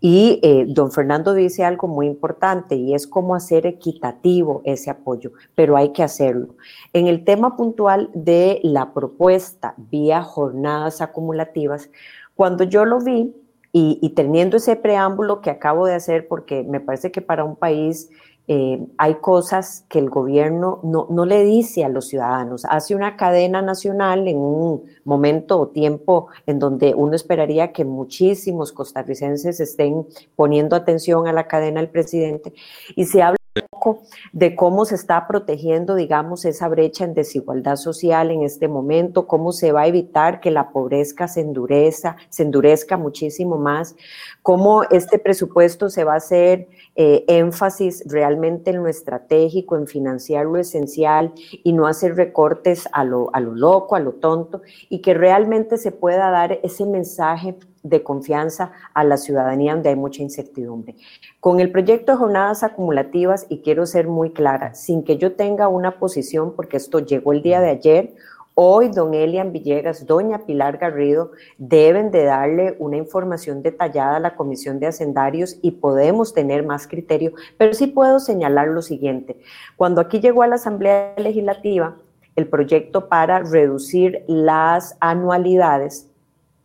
[0.00, 5.32] Y eh, don Fernando dice algo muy importante y es cómo hacer equitativo ese apoyo,
[5.54, 6.54] pero hay que hacerlo.
[6.94, 11.90] En el tema puntual de la propuesta vía jornadas acumulativas,
[12.34, 13.34] cuando yo lo vi
[13.72, 17.56] y, y teniendo ese preámbulo que acabo de hacer, porque me parece que para un
[17.56, 18.08] país
[18.52, 22.64] eh, hay cosas que el gobierno no, no, le dice a los ciudadanos.
[22.64, 28.72] Hace una cadena nacional en un momento o tiempo en donde uno esperaría que muchísimos
[28.72, 32.52] costarricenses estén poniendo atención a la cadena del presidente
[32.96, 33.36] y se habla
[33.70, 39.26] poco de cómo se está protegiendo, digamos, esa brecha en desigualdad social en este momento,
[39.26, 43.96] cómo se va a evitar que la pobreza se endurezca, se endurezca muchísimo más,
[44.42, 50.46] cómo este presupuesto se va a hacer eh, énfasis realmente en lo estratégico, en financiar
[50.46, 55.00] lo esencial y no hacer recortes a lo, a lo loco, a lo tonto, y
[55.00, 60.22] que realmente se pueda dar ese mensaje de confianza a la ciudadanía donde hay mucha
[60.22, 60.96] incertidumbre.
[61.38, 65.68] Con el proyecto de jornadas acumulativas, y quiero ser muy clara, sin que yo tenga
[65.68, 68.14] una posición, porque esto llegó el día de ayer,
[68.62, 74.36] hoy don Elian Villegas, doña Pilar Garrido deben de darle una información detallada a la
[74.36, 79.38] Comisión de Hacendarios y podemos tener más criterio, pero sí puedo señalar lo siguiente.
[79.76, 81.96] Cuando aquí llegó a la Asamblea Legislativa
[82.36, 86.10] el proyecto para reducir las anualidades,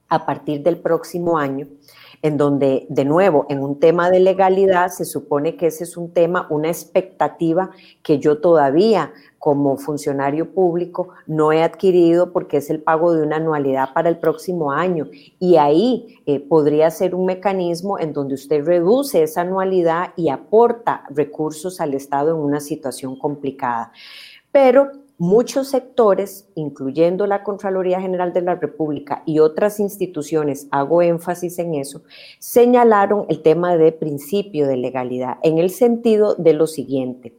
[0.09, 1.67] a partir del próximo año,
[2.25, 6.11] en donde, de nuevo, en un tema de legalidad, se supone que ese es un
[6.11, 7.69] tema, una expectativa
[8.01, 13.35] que yo todavía como funcionario público no he adquirido porque es el pago de una
[13.35, 15.07] anualidad para el próximo año.
[15.37, 21.03] Y ahí eh, podría ser un mecanismo en donde usted reduce esa anualidad y aporta
[21.11, 23.91] recursos al Estado en una situación complicada.
[24.51, 31.59] Pero muchos sectores, incluyendo la Contraloría General de la República y otras instituciones, hago énfasis
[31.59, 32.03] en eso,
[32.39, 37.37] señalaron el tema de principio de legalidad en el sentido de lo siguiente.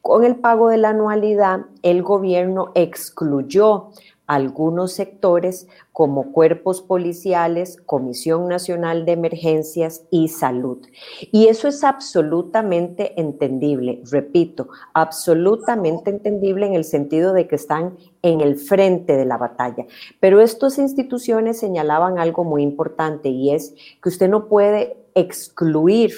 [0.00, 3.90] Con el pago de la anualidad, el gobierno excluyó
[4.28, 10.78] algunos sectores como cuerpos policiales, Comisión Nacional de Emergencias y Salud.
[11.32, 18.42] Y eso es absolutamente entendible, repito, absolutamente entendible en el sentido de que están en
[18.42, 19.86] el frente de la batalla.
[20.20, 26.12] Pero estas instituciones señalaban algo muy importante y es que usted no puede excluir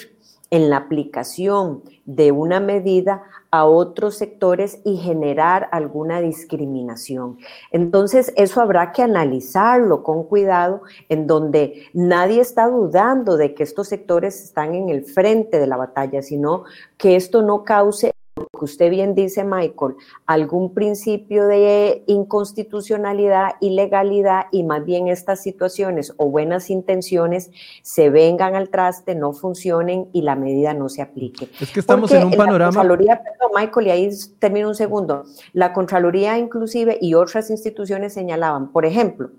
[0.51, 1.81] en la aplicación
[2.15, 7.37] de una medida a otros sectores y generar alguna discriminación.
[7.71, 13.87] Entonces, eso habrá que analizarlo con cuidado, en donde nadie está dudando de que estos
[13.87, 16.63] sectores están en el frente de la batalla, sino
[16.97, 24.63] que esto no cause que usted bien dice, Michael, algún principio de inconstitucionalidad, ilegalidad y
[24.63, 30.35] más bien estas situaciones o buenas intenciones se vengan al traste, no funcionen y la
[30.35, 31.49] medida no se aplique.
[31.59, 32.71] Es que estamos en un panorama.
[32.71, 35.23] La Contraloría, perdón, Michael, y ahí termino un segundo.
[35.53, 39.31] La Contraloría inclusive y otras instituciones señalaban, por ejemplo,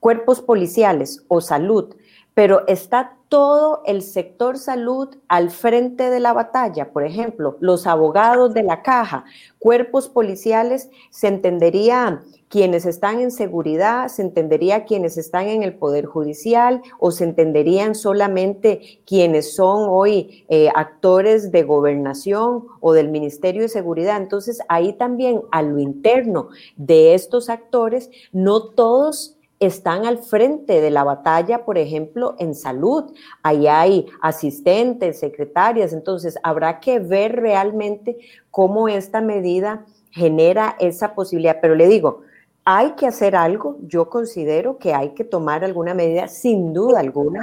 [0.00, 1.94] cuerpos policiales o salud,
[2.34, 6.92] pero está todo el sector salud al frente de la batalla.
[6.92, 9.24] Por ejemplo, los abogados de la caja,
[9.58, 16.06] cuerpos policiales, se entendería quienes están en seguridad, se entendería quienes están en el Poder
[16.06, 23.62] Judicial o se entenderían solamente quienes son hoy eh, actores de gobernación o del Ministerio
[23.62, 24.16] de Seguridad.
[24.16, 30.90] Entonces, ahí también a lo interno de estos actores, no todos están al frente de
[30.90, 33.12] la batalla, por ejemplo, en salud.
[33.42, 38.18] Ahí hay asistentes, secretarias, entonces habrá que ver realmente
[38.50, 41.58] cómo esta medida genera esa posibilidad.
[41.60, 42.22] Pero le digo,
[42.64, 47.40] hay que hacer algo, yo considero que hay que tomar alguna medida, sin duda alguna.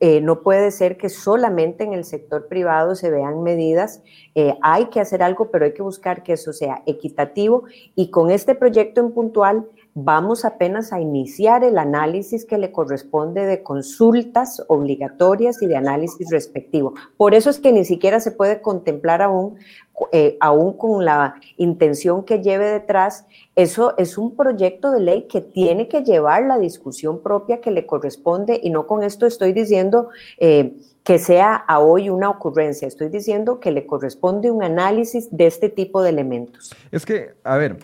[0.00, 4.02] Eh, no puede ser que solamente en el sector privado se vean medidas.
[4.34, 7.64] Eh, hay que hacer algo, pero hay que buscar que eso sea equitativo.
[7.94, 9.66] Y con este proyecto en puntual,
[10.04, 16.30] vamos apenas a iniciar el análisis que le corresponde de consultas obligatorias y de análisis
[16.30, 16.94] respectivo.
[17.16, 19.56] Por eso es que ni siquiera se puede contemplar aún,
[20.12, 25.40] eh, aún con la intención que lleve detrás, eso es un proyecto de ley que
[25.40, 30.10] tiene que llevar la discusión propia que le corresponde y no con esto estoy diciendo...
[30.38, 32.86] Eh, que sea a hoy una ocurrencia.
[32.86, 36.76] Estoy diciendo que le corresponde un análisis de este tipo de elementos.
[36.92, 37.78] Es que, a ver,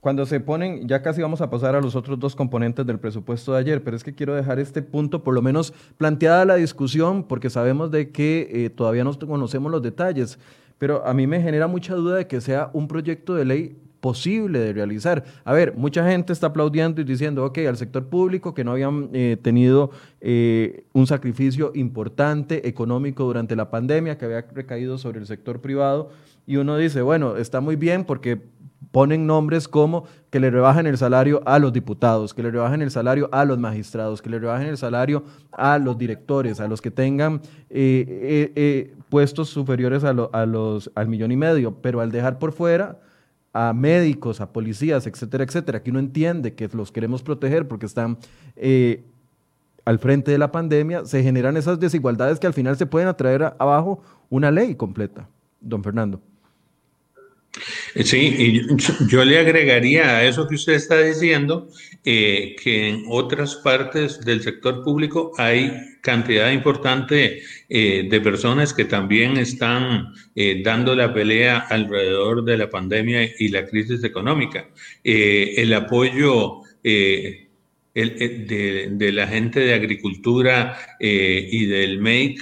[0.00, 3.52] cuando se ponen, ya casi vamos a pasar a los otros dos componentes del presupuesto
[3.52, 7.24] de ayer, pero es que quiero dejar este punto por lo menos planteada la discusión,
[7.24, 10.38] porque sabemos de que eh, todavía no conocemos los detalles,
[10.78, 14.60] pero a mí me genera mucha duda de que sea un proyecto de ley posible
[14.60, 15.24] de realizar.
[15.44, 19.10] A ver, mucha gente está aplaudiendo y diciendo, ok, al sector público que no habían
[19.12, 25.26] eh, tenido eh, un sacrificio importante económico durante la pandemia, que había recaído sobre el
[25.26, 26.10] sector privado,
[26.46, 28.40] y uno dice, bueno, está muy bien porque
[28.90, 32.90] ponen nombres como que le rebajen el salario a los diputados, que le rebajen el
[32.90, 36.90] salario a los magistrados, que le rebajen el salario a los directores, a los que
[36.90, 42.38] tengan eh, eh, eh, puestos superiores a, los, al millón y medio, pero al dejar
[42.38, 42.98] por fuera
[43.52, 48.18] a médicos, a policías, etcétera, etcétera, que uno entiende que los queremos proteger porque están
[49.84, 53.54] al frente de la pandemia, se generan esas desigualdades que al final se pueden atraer
[53.58, 55.28] abajo una ley completa.
[55.60, 56.20] Don Fernando.
[58.04, 61.68] Sí, y yo le agregaría a eso que usted está diciendo
[62.04, 68.84] eh, que en otras partes del sector público hay cantidad importante eh, de personas que
[68.84, 74.68] también están eh, dando la pelea alrededor de la pandemia y la crisis económica.
[75.02, 77.48] el apoyo de,
[79.12, 82.38] la gente de agricultura y del make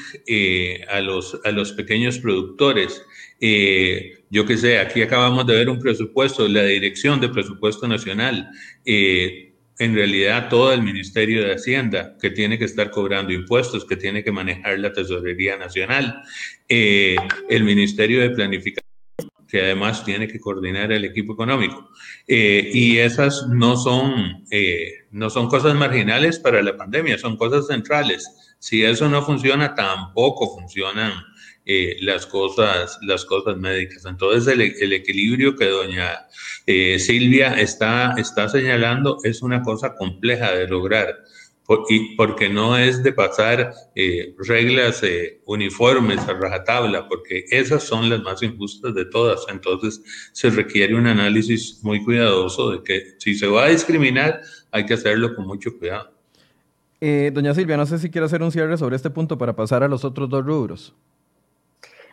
[0.89, 3.03] a, los, a los pequeños productores.
[3.41, 8.49] Eh, yo qué sé, aquí acabamos de ver un presupuesto, la Dirección de Presupuesto Nacional,
[8.85, 13.97] eh, en realidad todo el Ministerio de Hacienda, que tiene que estar cobrando impuestos, que
[13.97, 16.23] tiene que manejar la Tesorería Nacional,
[16.69, 17.17] eh,
[17.49, 18.87] el Ministerio de Planificación
[19.49, 21.91] que además tiene que coordinar el equipo económico.
[22.27, 24.45] y esas no son,
[25.13, 28.29] no son cosas marginales para la pandemia, son cosas centrales.
[28.59, 31.13] Si eso no funciona, tampoco funcionan
[31.67, 34.05] eh, las, cosas, las cosas médicas.
[34.07, 36.27] Entonces, el, equilibrio que doña
[36.67, 41.25] eh, Silvia está, está señalando es una cosa compleja de lograr,
[41.89, 48.09] y porque no es de pasar eh, reglas eh, uniformes a rajatabla, porque esas son
[48.09, 49.45] las más injustas de todas.
[49.49, 50.01] Entonces
[50.33, 54.41] se requiere un análisis muy cuidadoso de que si se va a discriminar,
[54.71, 56.13] hay que hacerlo con mucho cuidado.
[57.01, 59.83] Eh, doña Silvia, no sé si quiere hacer un cierre sobre este punto para pasar
[59.83, 60.95] a los otros dos rubros.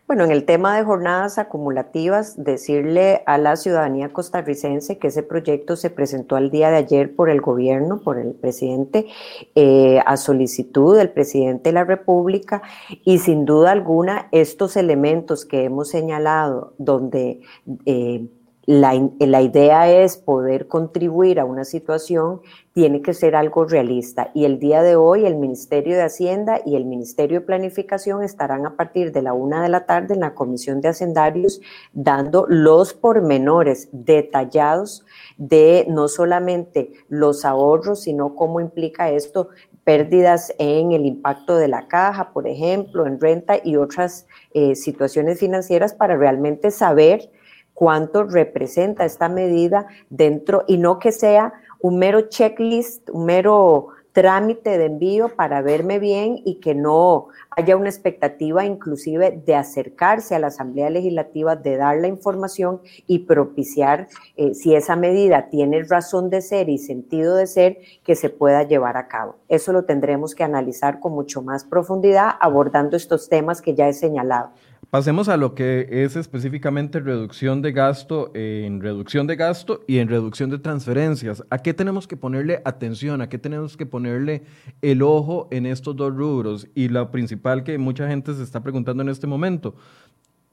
[0.05, 5.77] Bueno, en el tema de jornadas acumulativas, decirle a la ciudadanía costarricense que ese proyecto
[5.77, 9.07] se presentó al día de ayer por el gobierno, por el presidente,
[9.55, 12.61] eh, a solicitud del presidente de la República
[13.05, 17.39] y sin duda alguna estos elementos que hemos señalado, donde...
[17.85, 18.27] Eh,
[18.65, 22.41] la, la, idea es poder contribuir a una situación,
[22.73, 24.31] tiene que ser algo realista.
[24.33, 28.65] Y el día de hoy el Ministerio de Hacienda y el Ministerio de Planificación estarán
[28.65, 31.59] a partir de la una de la tarde en la Comisión de Hacendarios
[31.91, 35.05] dando los pormenores detallados
[35.37, 39.49] de no solamente los ahorros, sino cómo implica esto
[39.83, 45.39] pérdidas en el impacto de la caja, por ejemplo, en renta y otras eh, situaciones
[45.39, 47.29] financieras para realmente saber
[47.73, 54.77] cuánto representa esta medida dentro y no que sea un mero checklist, un mero trámite
[54.77, 60.39] de envío para verme bien y que no haya una expectativa inclusive de acercarse a
[60.39, 64.07] la Asamblea Legislativa, de dar la información y propiciar
[64.37, 68.63] eh, si esa medida tiene razón de ser y sentido de ser que se pueda
[68.63, 69.35] llevar a cabo.
[69.49, 73.93] Eso lo tendremos que analizar con mucho más profundidad abordando estos temas que ya he
[73.93, 74.51] señalado.
[74.93, 80.07] Pasemos a lo que es específicamente reducción de gasto, en reducción de gasto y en
[80.07, 81.43] reducción de transferencias.
[81.49, 83.19] ¿A qué tenemos que ponerle atención?
[83.19, 84.43] ¿A qué tenemos que ponerle
[84.83, 86.67] el ojo en estos dos rubros?
[86.75, 89.73] Y la principal que mucha gente se está preguntando en este momento,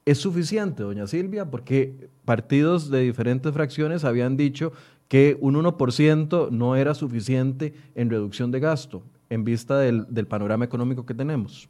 [0.05, 1.51] ¿es suficiente, doña Silvia?
[1.51, 4.73] Porque partidos de diferentes fracciones habían dicho
[5.07, 10.65] que un 1% no era suficiente en reducción de gasto en vista del, del panorama
[10.65, 11.69] económico que tenemos.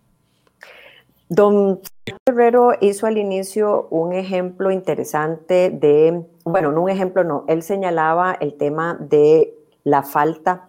[1.33, 1.79] Don
[2.27, 8.35] Herrero hizo al inicio un ejemplo interesante de, bueno, no un ejemplo, no, él señalaba
[8.41, 9.55] el tema de
[9.85, 10.67] la falta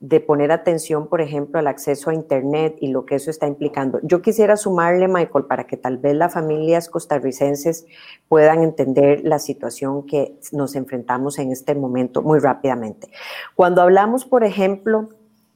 [0.00, 4.00] de poner atención, por ejemplo, al acceso a Internet y lo que eso está implicando.
[4.02, 7.86] Yo quisiera sumarle, Michael, para que tal vez las familias costarricenses
[8.26, 13.08] puedan entender la situación que nos enfrentamos en este momento muy rápidamente.
[13.54, 15.10] Cuando hablamos, por ejemplo,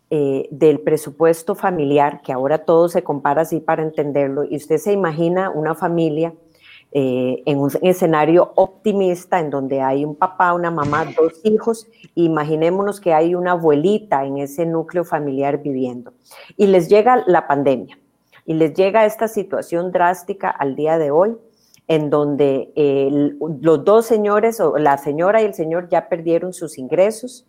[0.08, 4.92] eh, del presupuesto familiar, que ahora todo se compara así para entenderlo, y usted se
[4.92, 6.32] imagina una familia
[6.92, 13.00] eh, en un escenario optimista en donde hay un papá, una mamá, dos hijos, imaginémonos
[13.00, 16.12] que hay una abuelita en ese núcleo familiar viviendo,
[16.56, 17.98] y les llega la pandemia,
[18.44, 21.36] y les llega esta situación drástica al día de hoy,
[21.88, 22.72] en donde
[23.60, 27.46] los dos señores, o la señora y el señor ya perdieron sus ingresos,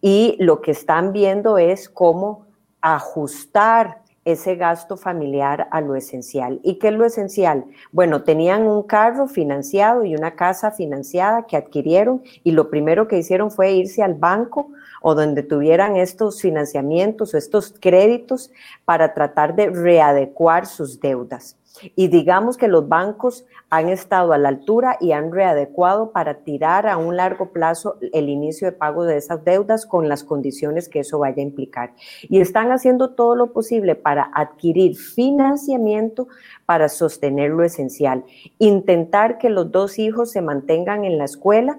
[0.00, 2.46] y lo que están viendo es cómo
[2.80, 6.58] ajustar ese gasto familiar a lo esencial.
[6.64, 7.64] ¿Y qué es lo esencial?
[7.92, 13.18] Bueno, tenían un carro financiado y una casa financiada que adquirieron y lo primero que
[13.18, 18.50] hicieron fue irse al banco o donde tuvieran estos financiamientos o estos créditos
[18.84, 21.56] para tratar de readecuar sus deudas.
[21.94, 26.86] Y digamos que los bancos han estado a la altura y han readecuado para tirar
[26.86, 31.00] a un largo plazo el inicio de pago de esas deudas con las condiciones que
[31.00, 31.92] eso vaya a implicar.
[32.22, 36.28] Y están haciendo todo lo posible para adquirir financiamiento
[36.64, 38.24] para sostener lo esencial.
[38.58, 41.78] Intentar que los dos hijos se mantengan en la escuela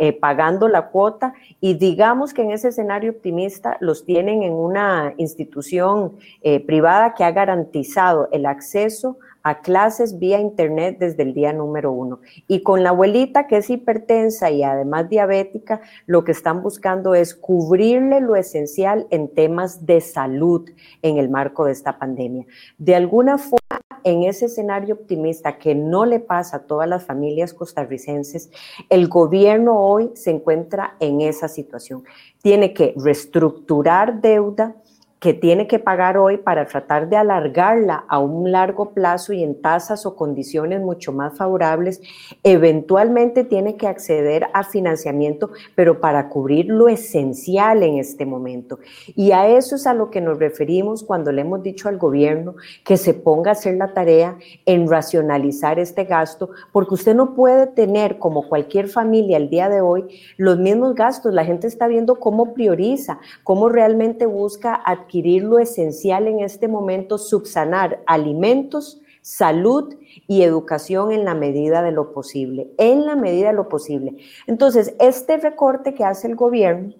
[0.00, 5.14] eh, pagando la cuota y digamos que en ese escenario optimista los tienen en una
[5.18, 9.18] institución eh, privada que ha garantizado el acceso
[9.48, 12.20] a clases vía internet desde el día número uno.
[12.46, 17.34] Y con la abuelita que es hipertensa y además diabética, lo que están buscando es
[17.34, 20.68] cubrirle lo esencial en temas de salud
[21.00, 22.44] en el marco de esta pandemia.
[22.76, 23.58] De alguna forma,
[24.04, 28.50] en ese escenario optimista que no le pasa a todas las familias costarricenses,
[28.90, 32.04] el gobierno hoy se encuentra en esa situación.
[32.42, 34.76] Tiene que reestructurar deuda,
[35.20, 39.60] que tiene que pagar hoy para tratar de alargarla a un largo plazo y en
[39.60, 42.00] tasas o condiciones mucho más favorables,
[42.44, 48.78] eventualmente tiene que acceder a financiamiento, pero para cubrir lo esencial en este momento.
[49.16, 52.54] Y a eso es a lo que nos referimos cuando le hemos dicho al gobierno
[52.84, 57.66] que se ponga a hacer la tarea en racionalizar este gasto, porque usted no puede
[57.66, 60.04] tener, como cualquier familia el día de hoy,
[60.36, 61.34] los mismos gastos.
[61.34, 67.18] La gente está viendo cómo prioriza, cómo realmente busca adquirir lo esencial en este momento,
[67.18, 69.94] subsanar alimentos, salud
[70.26, 74.16] y educación en la medida de lo posible, en la medida de lo posible.
[74.46, 76.94] Entonces, este recorte que hace el gobierno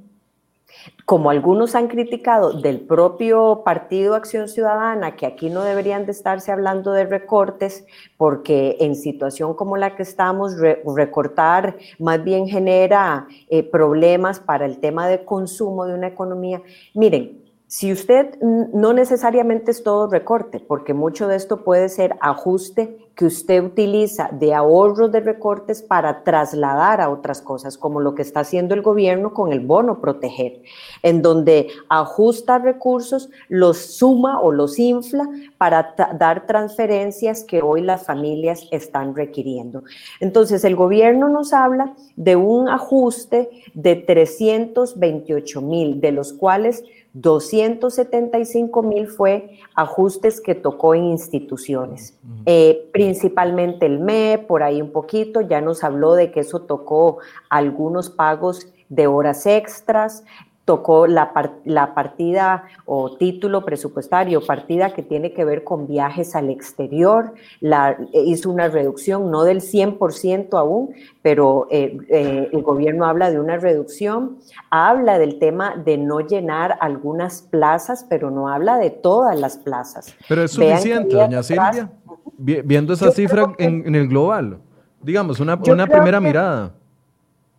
[1.05, 6.53] como algunos han criticado del propio Partido Acción Ciudadana, que aquí no deberían de estarse
[6.53, 7.87] hablando de recortes,
[8.17, 14.81] porque en situación como la que estamos, recortar más bien genera eh, problemas para el
[14.81, 16.63] tema de consumo de una economía.
[16.95, 22.97] Miren, si usted no necesariamente es todo recorte, porque mucho de esto puede ser ajuste
[23.15, 28.23] que usted utiliza de ahorros de recortes para trasladar a otras cosas, como lo que
[28.23, 30.63] está haciendo el gobierno con el bono proteger,
[31.03, 38.07] en donde ajusta recursos, los suma o los infla para dar transferencias que hoy las
[38.07, 39.83] familias están requiriendo.
[40.21, 46.85] Entonces, el gobierno nos habla de un ajuste de 328 mil, de los cuales
[47.15, 54.93] 275 mil fue ajustes que tocó en instituciones, eh, principalmente el ME, por ahí un
[54.93, 60.25] poquito, ya nos habló de que eso tocó algunos pagos de horas extras,
[60.69, 61.33] tocó la,
[61.65, 67.97] la, partida o título presupuestario, partida que tiene que ver con viajes al exterior, la,
[68.13, 70.93] hizo una reducción, no del 100% aún,
[71.23, 74.37] pero eh, eh, el gobierno habla de una reducción,
[74.69, 80.15] habla del tema de no llenar algunas plazas, pero no habla de todas las plazas.
[80.29, 81.91] Pero es suficiente, doña Silvia,
[82.37, 84.59] viendo esa cifra en, el global,
[85.01, 86.75] digamos, una, una primera mirada.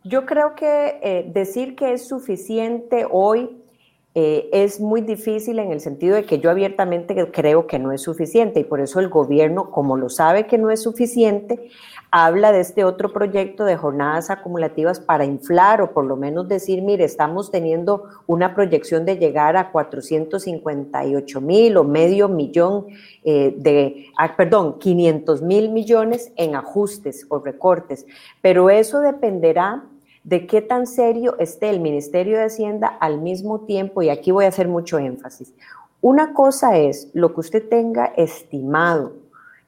[0.03, 3.57] Yo creo que eh, decir que es suficiente hoy
[4.15, 8.01] eh, es muy difícil en el sentido de que yo abiertamente creo que no es
[8.01, 11.69] suficiente y por eso el gobierno, como lo sabe que no es suficiente,
[12.11, 16.81] habla de este otro proyecto de jornadas acumulativas para inflar o por lo menos decir,
[16.81, 22.87] mire, estamos teniendo una proyección de llegar a 458 mil o medio millón
[23.23, 28.05] eh, de, ah, perdón, 500 mil millones en ajustes o recortes,
[28.41, 29.83] pero eso dependerá
[30.23, 34.45] de qué tan serio esté el Ministerio de Hacienda al mismo tiempo, y aquí voy
[34.45, 35.53] a hacer mucho énfasis.
[36.01, 39.13] Una cosa es lo que usted tenga estimado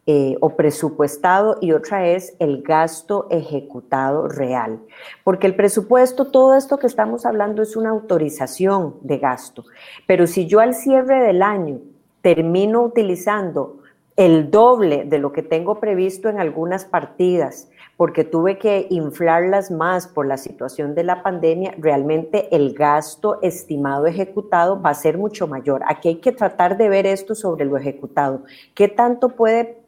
[0.07, 4.79] eh, o presupuestado y otra es el gasto ejecutado real.
[5.23, 9.63] Porque el presupuesto, todo esto que estamos hablando es una autorización de gasto.
[10.07, 11.81] Pero si yo al cierre del año
[12.23, 13.77] termino utilizando
[14.15, 20.07] el doble de lo que tengo previsto en algunas partidas, porque tuve que inflarlas más
[20.07, 25.47] por la situación de la pandemia, realmente el gasto estimado ejecutado va a ser mucho
[25.47, 25.83] mayor.
[25.87, 28.43] Aquí hay que tratar de ver esto sobre lo ejecutado.
[28.73, 29.80] ¿Qué tanto puede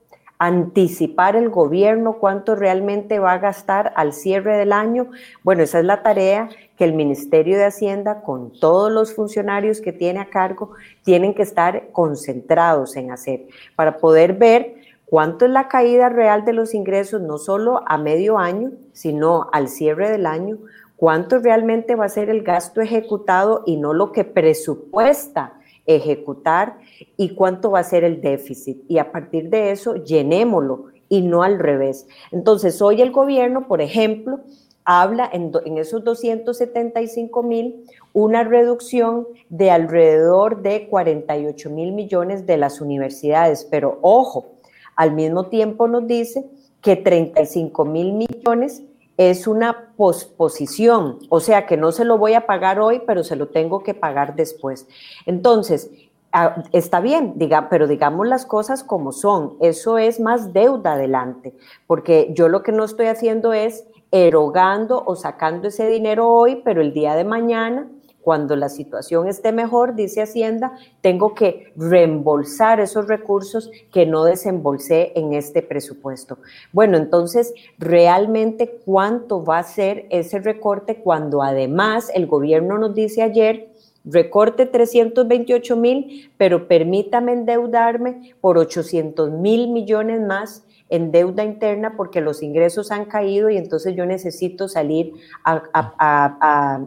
[0.46, 5.08] anticipar el gobierno cuánto realmente va a gastar al cierre del año.
[5.44, 9.94] Bueno, esa es la tarea que el Ministerio de Hacienda, con todos los funcionarios que
[9.94, 10.72] tiene a cargo,
[11.04, 14.76] tienen que estar concentrados en hacer para poder ver
[15.06, 19.70] cuánto es la caída real de los ingresos, no solo a medio año, sino al
[19.70, 20.58] cierre del año,
[20.96, 25.54] cuánto realmente va a ser el gasto ejecutado y no lo que presupuesta
[25.86, 26.77] ejecutar
[27.17, 28.84] y cuánto va a ser el déficit.
[28.88, 32.07] Y a partir de eso, llenémoslo y no al revés.
[32.31, 34.41] Entonces, hoy el gobierno, por ejemplo,
[34.86, 42.81] habla en, esos 275 mil una reducción de alrededor de 48 mil millones de las
[42.81, 43.65] universidades.
[43.69, 44.53] Pero ojo,
[44.95, 46.45] al mismo tiempo nos dice
[46.81, 48.84] que 35 mil millones
[49.18, 53.36] es una posposición, o sea que no se lo voy a pagar hoy, pero se
[53.36, 54.88] lo tengo que pagar después.
[55.26, 55.91] Entonces,
[56.32, 59.57] ah, está bien, diga, pero digamos las cosas como son.
[59.61, 61.53] Eso es más deuda adelante,
[61.86, 66.82] porque yo lo que no estoy haciendo es erogando o sacando ese dinero hoy, pero
[66.82, 67.88] el día de mañana
[68.24, 75.11] cuando la situación esté mejor, dice Hacienda, tengo que reembolsar esos recursos que no desembolsé
[75.15, 76.38] en este presupuesto.
[76.71, 83.21] Bueno, entonces, realmente, ¿cuánto va a ser ese recorte cuando además el gobierno nos dice
[83.21, 83.69] ayer
[84.05, 92.21] recorte 328 mil, pero permítame endeudarme por 800 mil millones más en deuda interna porque
[92.21, 95.13] los ingresos han caído y entonces yo necesito salir
[95.43, 96.86] a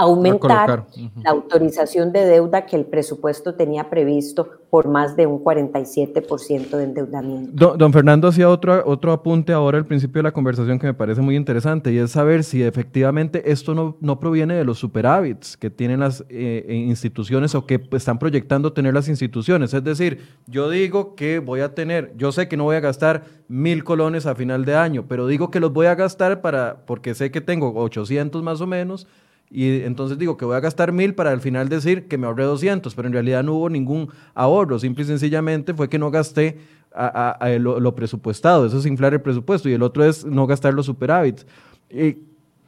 [0.00, 0.86] aumentar
[1.22, 6.84] la autorización de deuda que el presupuesto tenía previsto por más de un 47% de
[6.84, 7.76] endeudamiento.
[7.76, 11.20] Don, Fernando hacía otro, otro apunte ahora al principio de la conversación que me parece
[11.20, 15.70] muy interesante y es saber si efectivamente esto no, no proviene de los superávits que
[15.70, 19.74] tienen las eh, eh, instituciones o que están proyectando tener las instituciones.
[19.74, 23.24] Es decir, yo digo que voy a tener, yo sé que no voy a gastar
[23.48, 27.14] mil colones a final de año, pero digo que los voy a gastar para, porque
[27.14, 29.06] sé que tengo 800 más o menos
[29.50, 32.44] y entonces digo que voy a gastar mil para al final decir que me ahorré
[32.44, 36.58] 200, pero en realidad no hubo ningún ahorro, simple y sencillamente fue que no gasté
[36.92, 40.86] a, lo, presupuestado, eso es inflar el presupuesto, y el otro es no gastar los
[40.86, 41.46] superávits.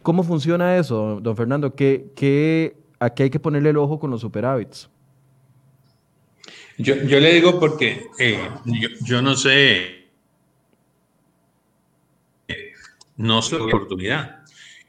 [0.03, 1.75] ¿Cómo funciona eso, don Fernando?
[1.75, 4.89] ¿Qué, qué aquí hay que ponerle el ojo con los superávits.
[6.79, 10.09] Yo, yo le digo porque eh, yo, yo, no sé,
[13.17, 14.42] no sé oportunidad,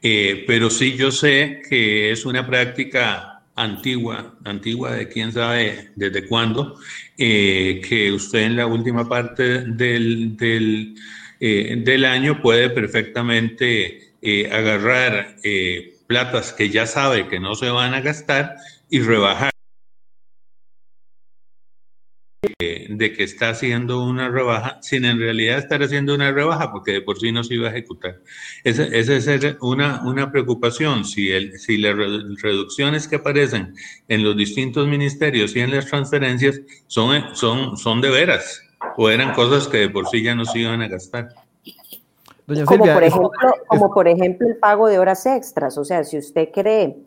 [0.06, 6.26] eh, pero sí yo sé que es una práctica antigua, antigua de quién sabe desde
[6.28, 6.78] cuándo,
[7.16, 10.94] eh, que usted en la última parte del, del,
[11.40, 14.12] eh, año puede perfectamente
[14.52, 15.36] agarrar
[16.06, 18.56] platas que ya sabe que no se van a gastar
[18.90, 19.53] y rebajar
[22.88, 27.00] de que está haciendo una rebaja sin en realidad estar haciendo una rebaja porque de
[27.02, 28.20] por sí no se iba a ejecutar.
[28.64, 31.04] Esa, esa es una, una preocupación.
[31.04, 33.74] Si, el, si las reducciones que aparecen
[34.08, 38.62] en los distintos ministerios y en las transferencias son, son, son de veras
[38.96, 41.28] o eran cosas que de por sí ya no se iban a gastar
[42.46, 43.30] como, por ejemplo,
[43.66, 45.78] como por ejemplo el pago de horas extras.
[45.78, 46.98] O sea, si usted cree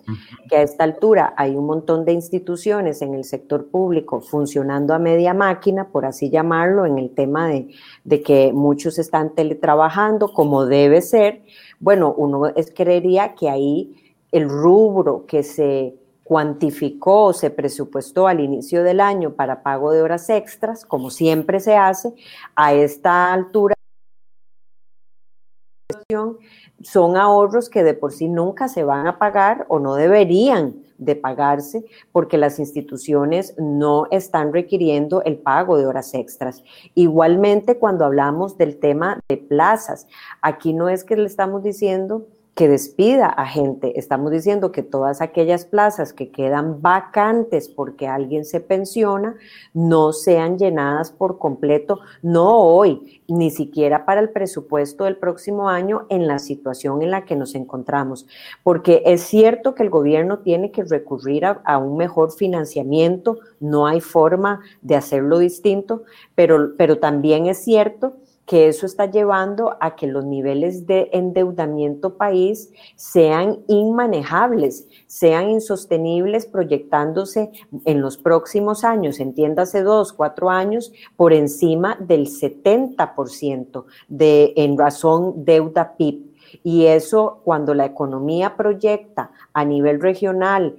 [0.49, 4.99] que a esta altura hay un montón de instituciones en el sector público funcionando a
[4.99, 7.67] media máquina, por así llamarlo, en el tema de,
[8.03, 11.43] de que muchos están teletrabajando como debe ser,
[11.79, 13.95] bueno, uno es, creería que ahí
[14.31, 20.29] el rubro que se cuantificó, se presupuestó al inicio del año para pago de horas
[20.29, 22.13] extras, como siempre se hace,
[22.55, 23.76] a esta altura
[26.83, 31.17] son ahorros que de por sí nunca se van a pagar o no deberían de
[31.17, 31.83] pagarse
[32.13, 36.63] porque las instituciones no están requiriendo el pago de horas extras.
[36.95, 40.07] Igualmente, cuando hablamos del tema de plazas,
[40.41, 42.25] aquí no es que le estamos diciendo
[42.57, 43.99] que despida a gente.
[43.99, 49.35] Estamos diciendo que todas aquellas plazas que quedan vacantes porque alguien se pensiona
[49.75, 56.07] no sean llenadas por completo, no hoy, ni siquiera para el presupuesto del próximo año
[56.09, 58.25] en la situación en la que nos encontramos.
[58.63, 64.01] Porque es cierto que el gobierno tiene que recurrir a, un mejor financiamiento, no hay
[64.01, 68.15] forma de hacerlo distinto, pero, pero también es cierto
[68.47, 76.45] que eso está llevando a que los niveles de endeudamiento país sean inmanejables, sean insostenibles,
[76.45, 77.51] proyectándose
[77.83, 85.43] en los próximos años, entiéndase dos, cuatro años, por encima del 70% de, en razón
[85.43, 86.27] deuda PIB.
[86.63, 90.77] Y eso, cuando la economía proyecta a nivel regional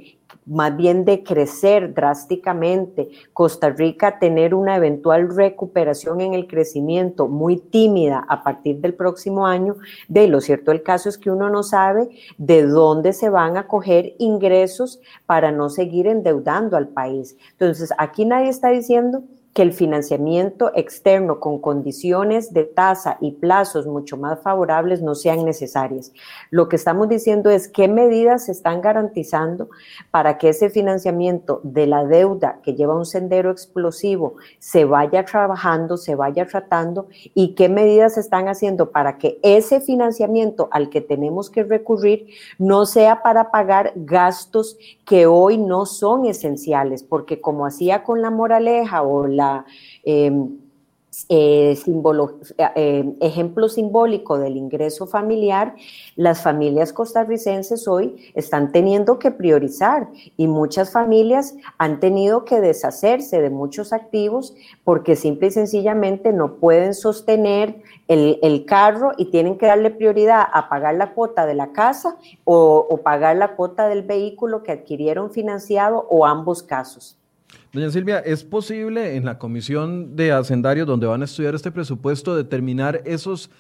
[0.49, 7.59] más bien de crecer drásticamente, Costa Rica tener una eventual recuperación en el crecimiento muy
[7.59, 9.77] tímida a partir del próximo año,
[10.09, 13.67] de lo cierto el caso es que uno no sabe de dónde se van a
[13.67, 17.37] coger ingresos para no seguir endeudando al país.
[17.53, 19.23] Entonces, aquí nadie está diciendo
[19.59, 25.45] que el financiamiento externo con condiciones de tasa y plazos mucho más favorables no sean
[25.45, 26.13] necesarias.
[26.53, 29.69] Lo que estamos diciendo es qué medidas se están garantizando
[30.13, 35.97] para que ese financiamiento de la deuda que lleva un sendero explosivo se vaya trabajando,
[35.97, 41.01] se vaya tratando y qué medidas se están haciendo para que ese financiamiento al que
[41.01, 42.29] tenemos que recurrir
[42.59, 48.31] no sea para pagar gastos que hoy no son esenciales, porque como hacía con la
[48.31, 49.48] moraleja o la
[50.05, 50.59] Em,
[51.29, 51.77] eh,
[52.77, 55.75] eh, ejemplo simbólico del ingreso familiar,
[56.17, 63.41] las familias costarricenses hoy están teniendo que priorizar y muchas familias han tenido que deshacerse
[63.41, 69.67] de muchos activos porque simple y sencillamente no pueden sostener el, carro y tienen que
[69.67, 74.03] darle prioridad a pagar la cuota de la casa o, o pagar la cuota del
[74.03, 77.19] vehículo que adquirieron financiado o ambos casos.
[77.73, 82.35] Doña Silvia, ¿es posible en la comisión de hacendarios donde van a estudiar este presupuesto
[82.35, 83.51] determinar esos,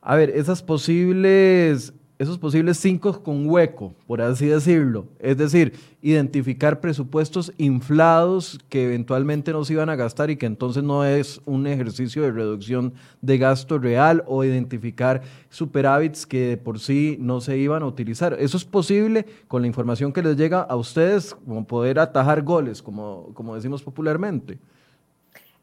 [0.00, 5.06] a ver, esas posibles esos posibles cinco con hueco, por así decirlo.
[5.20, 10.82] Es decir, identificar presupuestos inflados que eventualmente no se iban a gastar y que entonces
[10.82, 12.92] no es un ejercicio de reducción
[13.22, 18.36] de gasto real o identificar superávits que por sí no se iban a utilizar.
[18.40, 22.82] Eso es posible con la información que les llega a ustedes, como poder atajar goles,
[22.82, 24.58] como, como decimos popularmente.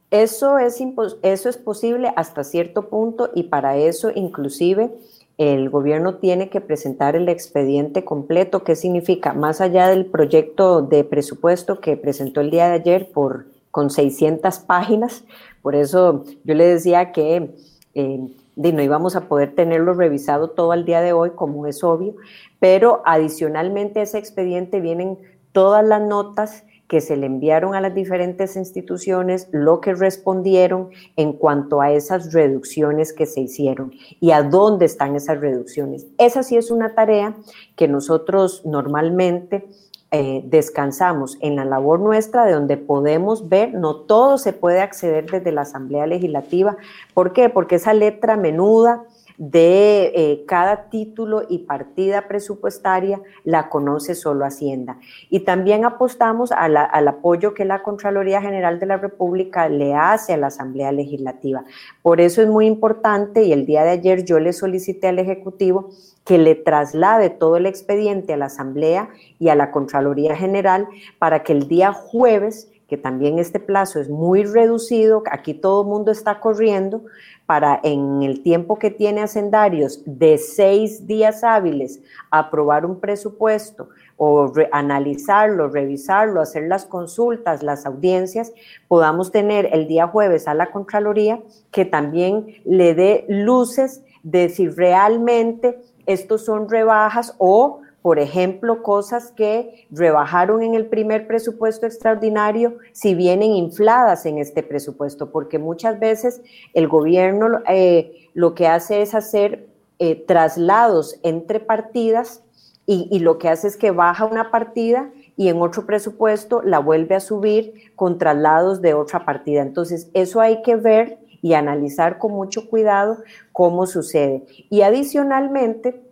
[0.09, 0.81] Eso es,
[1.23, 4.93] eso es posible hasta cierto punto y para eso inclusive
[5.37, 8.63] el gobierno tiene que presentar el expediente completo.
[8.63, 9.33] ¿Qué significa?
[9.33, 14.59] Más allá del proyecto de presupuesto que presentó el día de ayer por, con 600
[14.59, 15.23] páginas,
[15.61, 17.55] por eso yo le decía que
[17.95, 18.19] eh,
[18.55, 22.15] no íbamos a poder tenerlo revisado todo el día de hoy, como es obvio,
[22.59, 25.17] pero adicionalmente a ese expediente vienen
[25.51, 31.33] todas las notas que se le enviaron a las diferentes instituciones, lo que respondieron en
[31.33, 36.05] cuanto a esas reducciones que se hicieron y a dónde están esas reducciones.
[36.17, 37.35] Esa sí es una tarea
[37.75, 39.67] que nosotros normalmente
[40.11, 45.29] eh, descansamos en la labor nuestra de donde podemos ver, no todo se puede acceder
[45.29, 46.77] desde la Asamblea Legislativa.
[47.13, 47.49] ¿Por qué?
[47.49, 49.03] Porque esa letra menuda
[49.37, 54.97] de eh, cada título y partida presupuestaria la conoce solo Hacienda.
[55.29, 60.37] Y también apostamos al apoyo que la Contraloría General de la República le hace a
[60.37, 61.63] la Asamblea Legislativa.
[62.01, 65.89] Por eso es muy importante y el día de ayer yo le solicité al Ejecutivo
[66.25, 69.09] que le traslade todo el expediente a la Asamblea
[69.39, 70.87] y a la Contraloría General
[71.19, 75.87] para que el día jueves que también este plazo es muy reducido, aquí todo el
[75.87, 77.03] mundo está corriendo,
[77.45, 84.51] para en el tiempo que tiene Hacendarios de seis días hábiles aprobar un presupuesto o
[84.71, 88.53] analizarlo, revisarlo, hacer las consultas, las audiencias,
[88.87, 94.67] podamos tener el día jueves a la Contraloría que también le dé luces de si
[94.67, 102.77] realmente estos son rebajas o por ejemplo, cosas que rebajaron en el primer presupuesto extraordinario
[102.91, 106.43] si vienen infladas en este presupuesto, porque muchas veces
[106.75, 112.43] el gobierno eh, lo que hace es hacer eh, traslados entre partidas
[112.85, 116.77] y, y lo que hace es que baja una partida y en otro presupuesto la
[116.77, 119.63] vuelve a subir con traslados de otra partida.
[119.63, 123.17] Entonces, eso hay que ver y analizar con mucho cuidado
[123.51, 124.45] cómo sucede.
[124.69, 126.04] Y adicionalmente,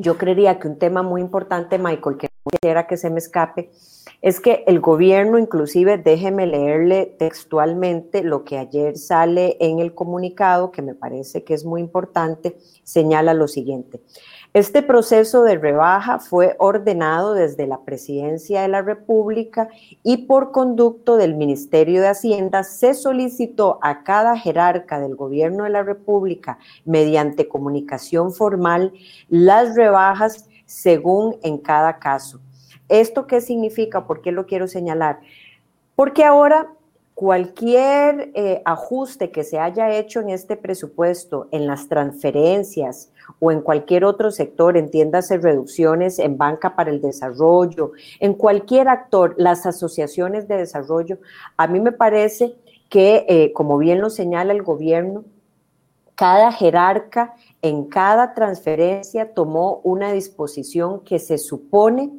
[0.00, 3.70] yo creería que un tema muy importante, Michael, que no quisiera que se me escape,
[4.22, 10.70] es que el gobierno, inclusive, déjeme leerle textualmente lo que ayer sale en el comunicado,
[10.70, 14.00] que me parece que es muy importante, señala lo siguiente.
[14.52, 19.68] Este proceso de rebaja fue ordenado desde la Presidencia de la República
[20.02, 25.70] y por conducto del Ministerio de Hacienda se solicitó a cada jerarca del Gobierno de
[25.70, 28.92] la República mediante comunicación formal
[29.28, 32.40] las rebajas según en cada caso.
[32.88, 34.04] ¿Esto qué significa?
[34.04, 35.20] ¿Por qué lo quiero señalar?
[35.94, 36.66] Porque ahora
[37.14, 43.60] cualquier eh, ajuste que se haya hecho en este presupuesto, en las transferencias, o en
[43.60, 50.48] cualquier otro sector, entiéndase reducciones en banca para el desarrollo, en cualquier actor, las asociaciones
[50.48, 51.18] de desarrollo,
[51.56, 52.56] a mí me parece
[52.88, 55.24] que, eh, como bien lo señala el gobierno,
[56.14, 62.10] cada jerarca en cada transferencia tomó una disposición que se supone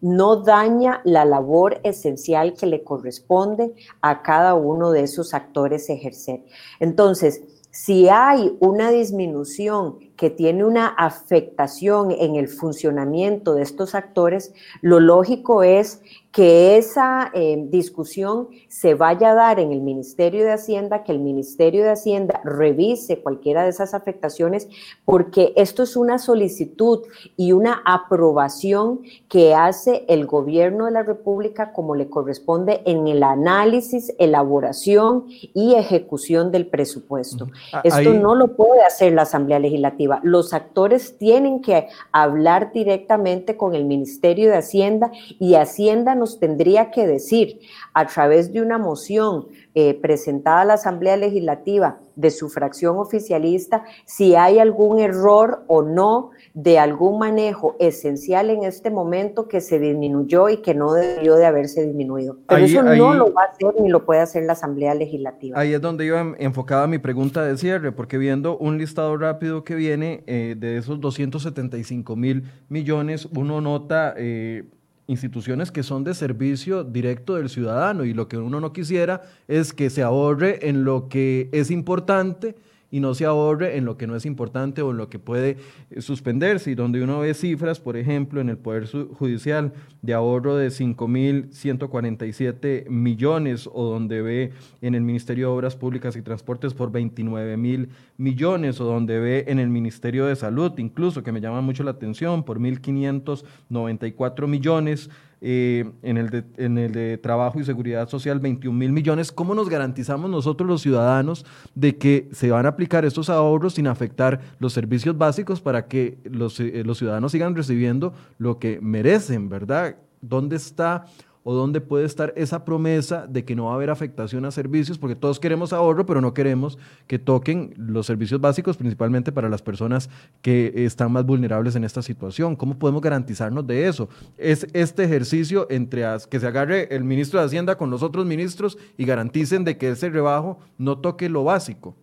[0.00, 6.44] no daña la labor esencial que le corresponde a cada uno de esos actores ejercer.
[6.78, 14.52] Entonces, si hay una disminución que tiene una afectación en el funcionamiento de estos actores,
[14.82, 16.02] lo lógico es
[16.32, 21.18] que esa eh, discusión se vaya a dar en el Ministerio de Hacienda, que el
[21.18, 24.68] Ministerio de Hacienda revise cualquiera de esas afectaciones,
[25.04, 27.00] porque esto es una solicitud
[27.36, 33.24] y una aprobación que hace el gobierno de la República como le corresponde en el
[33.24, 37.48] análisis, elaboración y ejecución del presupuesto.
[37.72, 40.20] Ah, esto no lo puede hacer la Asamblea Legislativa.
[40.22, 45.10] Los actores tienen que hablar directamente con el Ministerio de Hacienda
[45.40, 47.58] y Hacienda nos tendría que decir
[47.94, 53.84] a través de una moción eh, presentada a la Asamblea Legislativa de su fracción oficialista
[54.04, 59.78] si hay algún error o no de algún manejo esencial en este momento que se
[59.78, 62.36] disminuyó y que no debió de haberse disminuido.
[62.46, 65.58] Pero eso no lo va a hacer ni lo puede hacer la Asamblea Legislativa.
[65.58, 69.74] Ahí es donde iba enfocada mi pregunta de cierre, porque viendo un listado rápido que
[69.74, 74.14] viene eh, de esos 275 mil millones, uno nota...
[74.16, 74.64] Eh,
[75.10, 79.72] instituciones que son de servicio directo del ciudadano y lo que uno no quisiera es
[79.72, 82.54] que se ahorre en lo que es importante
[82.90, 85.56] y no se ahorre en lo que no es importante o en lo que puede
[85.90, 86.70] eh, suspenderse.
[86.70, 89.72] Y donde uno ve cifras, por ejemplo, en el Poder Judicial
[90.02, 96.22] de ahorro de 5.147 millones o donde ve en el Ministerio de Obras Públicas y
[96.22, 101.32] Transportes por 29 mil millones o donde ve en el Ministerio de Salud, incluso que
[101.32, 105.10] me llama mucho la atención, por 1.594 millones
[105.42, 109.32] eh, en, el de, en el de Trabajo y Seguridad Social 21 mil millones.
[109.32, 113.86] ¿Cómo nos garantizamos nosotros los ciudadanos de que se van a aplicar estos ahorros sin
[113.86, 119.48] afectar los servicios básicos para que los, eh, los ciudadanos sigan recibiendo lo que merecen,
[119.48, 119.96] ¿verdad?
[120.20, 121.06] ¿Dónde está
[121.42, 124.98] o dónde puede estar esa promesa de que no va a haber afectación a servicios,
[124.98, 129.62] porque todos queremos ahorro, pero no queremos que toquen los servicios básicos, principalmente para las
[129.62, 130.10] personas
[130.42, 132.56] que están más vulnerables en esta situación.
[132.56, 134.08] ¿Cómo podemos garantizarnos de eso?
[134.36, 138.78] Es este ejercicio entre que se agarre el ministro de Hacienda con los otros ministros
[138.96, 141.94] y garanticen de que ese rebajo no toque lo básico.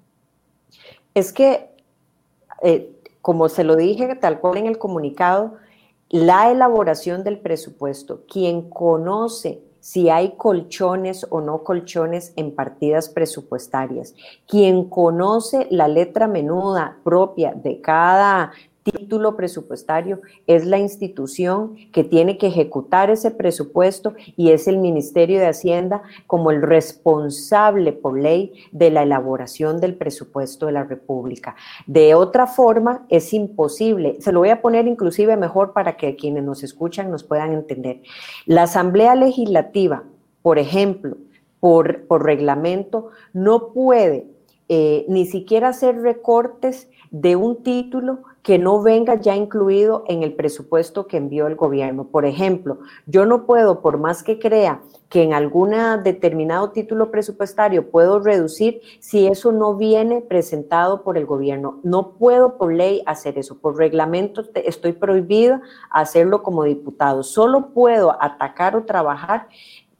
[1.13, 1.67] Es que,
[2.63, 5.55] eh, como se lo dije tal cual en el comunicado,
[6.09, 14.15] la elaboración del presupuesto, quien conoce si hay colchones o no colchones en partidas presupuestarias,
[14.47, 18.51] quien conoce la letra menuda propia de cada
[18.91, 25.39] título presupuestario es la institución que tiene que ejecutar ese presupuesto y es el Ministerio
[25.39, 31.55] de Hacienda como el responsable por ley de la elaboración del presupuesto de la República.
[31.85, 34.17] De otra forma, es imposible.
[34.19, 38.01] Se lo voy a poner inclusive mejor para que quienes nos escuchan nos puedan entender.
[38.45, 40.03] La Asamblea Legislativa,
[40.41, 41.17] por ejemplo,
[41.59, 44.27] por, reglamento, no puede
[44.69, 50.33] eh, ni siquiera hacer recortes de un título que no venga ya incluido en el
[50.33, 52.05] presupuesto que envió el gobierno.
[52.05, 54.79] Por ejemplo, yo no puedo, por más que crea
[55.09, 55.73] que en algún
[56.05, 61.81] determinado título presupuestario puedo reducir si eso no viene presentado por el gobierno.
[61.83, 63.59] No puedo por ley hacer eso.
[63.59, 67.23] Por reglamento estoy prohibido hacerlo como diputado.
[67.23, 69.49] Solo puedo atacar o trabajar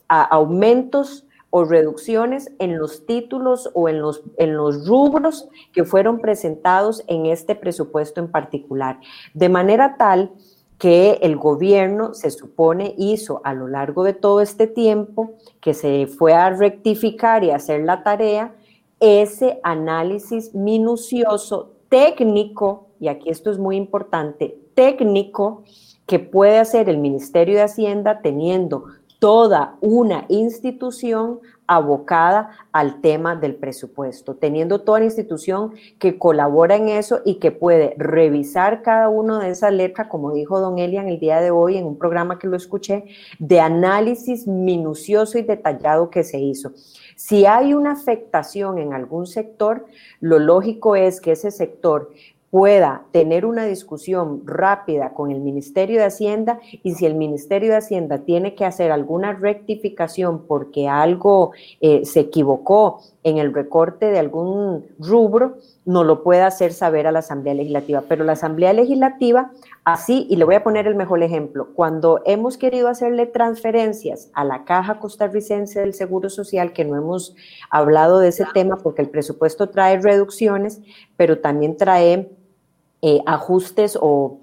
[0.07, 6.19] a aumentos o reducciones en los títulos o en los, en los rubros que fueron
[6.19, 8.99] presentados en este presupuesto en particular.
[9.33, 10.31] De manera tal
[10.77, 16.07] que el gobierno se supone hizo a lo largo de todo este tiempo que se
[16.07, 18.53] fue a rectificar y hacer la tarea,
[18.99, 25.63] ese análisis minucioso técnico, y aquí esto es muy importante, técnico,
[26.05, 28.85] que puede hacer el Ministerio de Hacienda teniendo
[29.20, 36.88] toda una institución abocada al tema del presupuesto, teniendo toda la institución que colabora en
[36.88, 41.20] eso y que puede revisar cada una de esas letras, como dijo don Elian el
[41.20, 43.05] día de hoy en un programa que lo escuché,
[43.39, 46.72] de análisis minucioso y detallado que se hizo.
[47.18, 49.86] Si hay una afectación en algún sector,
[50.22, 52.11] lo lógico es que ese sector
[52.49, 57.77] pueda tener una discusión rápida con el Ministerio de Hacienda y si el Ministerio de
[57.77, 64.19] Hacienda tiene que hacer alguna rectificación porque algo eh, se equivocó en el recorte de
[64.19, 68.03] algún rubro, no lo puede hacer saber a la Asamblea Legislativa.
[68.07, 69.51] Pero la Asamblea Legislativa,
[69.84, 74.45] así, y le voy a poner el mejor ejemplo, cuando hemos querido hacerle transferencias a
[74.45, 77.36] la Caja Costarricense del Seguro Social, que no hemos
[77.69, 80.80] hablado de ese tema porque el presupuesto trae reducciones,
[81.17, 82.32] pero también trae
[83.01, 84.39] eh, ajustes o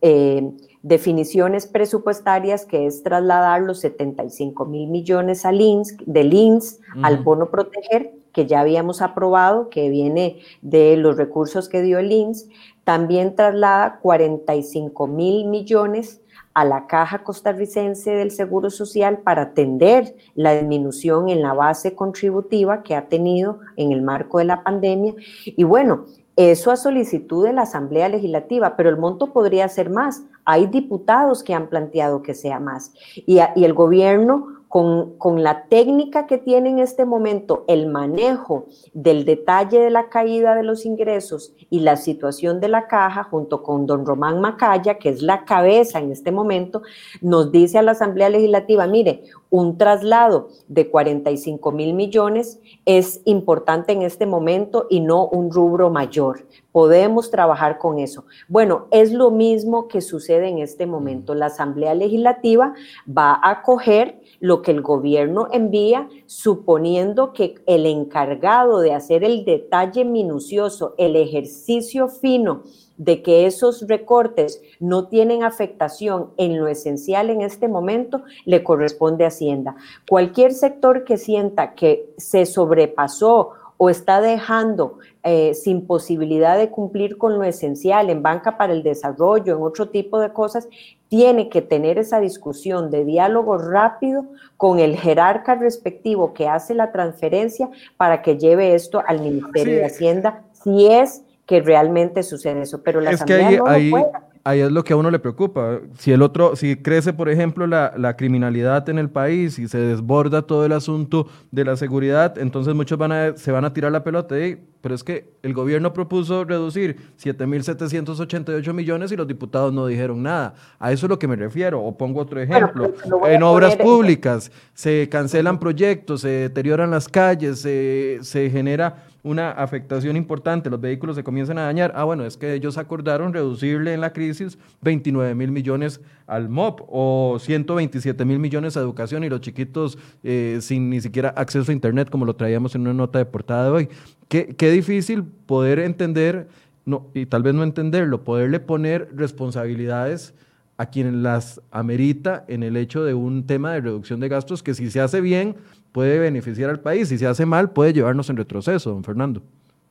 [0.00, 0.52] eh,
[0.82, 7.50] definiciones presupuestarias, que es trasladar los 75 mil millones al INS, del INS al bono
[7.50, 12.48] proteger, que ya habíamos aprobado, que viene de los recursos que dio el INS.
[12.84, 16.20] También traslada 45 mil millones
[16.54, 22.82] a la Caja Costarricense del Seguro Social para atender la disminución en la base contributiva
[22.82, 25.14] que ha tenido en el marco de la pandemia.
[25.44, 26.06] Y bueno,
[26.36, 30.24] eso a solicitud de la Asamblea Legislativa, pero el monto podría ser más.
[30.44, 32.92] Hay diputados que han planteado que sea más.
[33.14, 39.78] Y el gobierno con, la técnica que tiene en este momento, el manejo del detalle
[39.78, 44.06] de la caída de los ingresos y la situación de la caja, junto con don
[44.06, 46.80] Román Macaya, que es la cabeza en este momento,
[47.20, 53.92] nos dice a la Asamblea Legislativa, mire, un traslado de 45 mil millones es importante
[53.92, 56.46] en este momento y no un rubro mayor.
[56.72, 58.24] Podemos trabajar con eso.
[58.48, 61.34] Bueno, es lo mismo que sucede en este momento.
[61.34, 62.72] La Asamblea Legislativa
[63.06, 69.44] va a coger lo que el gobierno envía, suponiendo que el encargado de hacer el
[69.44, 72.64] detalle minucioso, el ejercicio fino
[72.96, 79.24] de que esos recortes no tienen afectación en lo esencial en este momento, le corresponde
[79.24, 79.76] a Hacienda.
[80.08, 87.16] Cualquier sector que sienta que se sobrepasó o está dejando eh, sin posibilidad de cumplir
[87.16, 90.68] con lo esencial en banca para el desarrollo, en otro tipo de cosas,
[91.12, 94.24] tiene que tener esa discusión de diálogo rápido
[94.56, 99.84] con el jerarca respectivo que hace la transferencia para que lleve esto al Ministerio de
[99.84, 102.82] Hacienda, si es que realmente sucede eso.
[102.82, 104.10] Pero la Asamblea no lo
[104.44, 105.80] ahí es lo que a uno le preocupa.
[105.98, 109.78] Si el otro, si crece, por ejemplo, la, la, criminalidad en el país y se
[109.78, 113.92] desborda todo el asunto de la seguridad, entonces muchos van a, se van a tirar
[113.92, 114.34] la pelota.
[114.80, 120.54] pero es que el gobierno propuso reducir 7.788 millones y los diputados no dijeron nada.
[120.78, 121.82] A eso es lo que me refiero.
[121.82, 122.92] O pongo otro ejemplo.
[122.92, 129.52] Pues, en obras públicas se cancelan proyectos, se deterioran las calles, se, se genera una
[129.52, 131.92] afectación importante, los vehículos se comienzan a dañar.
[131.94, 136.80] Ah, bueno, es que ellos acordaron reducirle en la crisis 29 mil millones al MOP
[136.88, 141.74] o 127 mil millones a educación y los chiquitos eh, sin ni siquiera acceso a
[141.74, 143.88] Internet, como lo traíamos en una nota de portada de hoy.
[144.28, 146.48] Qué, qué difícil poder entender,
[146.84, 150.34] no, y tal vez no entenderlo, poderle poner responsabilidades
[150.78, 154.74] a quien las amerita en el hecho de un tema de reducción de gastos que
[154.74, 155.54] si se hace bien
[155.92, 159.42] puede beneficiar al país, si se hace mal puede llevarnos en retroceso, don Fernando.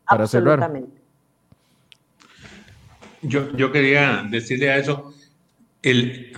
[0.08, 0.72] Para cerrar.
[3.22, 5.14] Yo, yo quería decirle a eso,
[5.84, 6.34] el,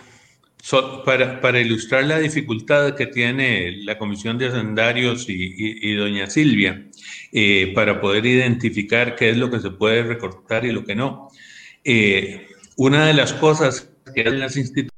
[1.05, 6.86] para, para, ilustrar la dificultad que tiene la Comisión de Hacendarios y, doña Silvia
[7.32, 11.30] eh, para poder identificar qué es lo que se puede recortar y lo que no.
[11.84, 12.47] Eh,
[12.78, 14.93] una de las cosas que hacen las instituciones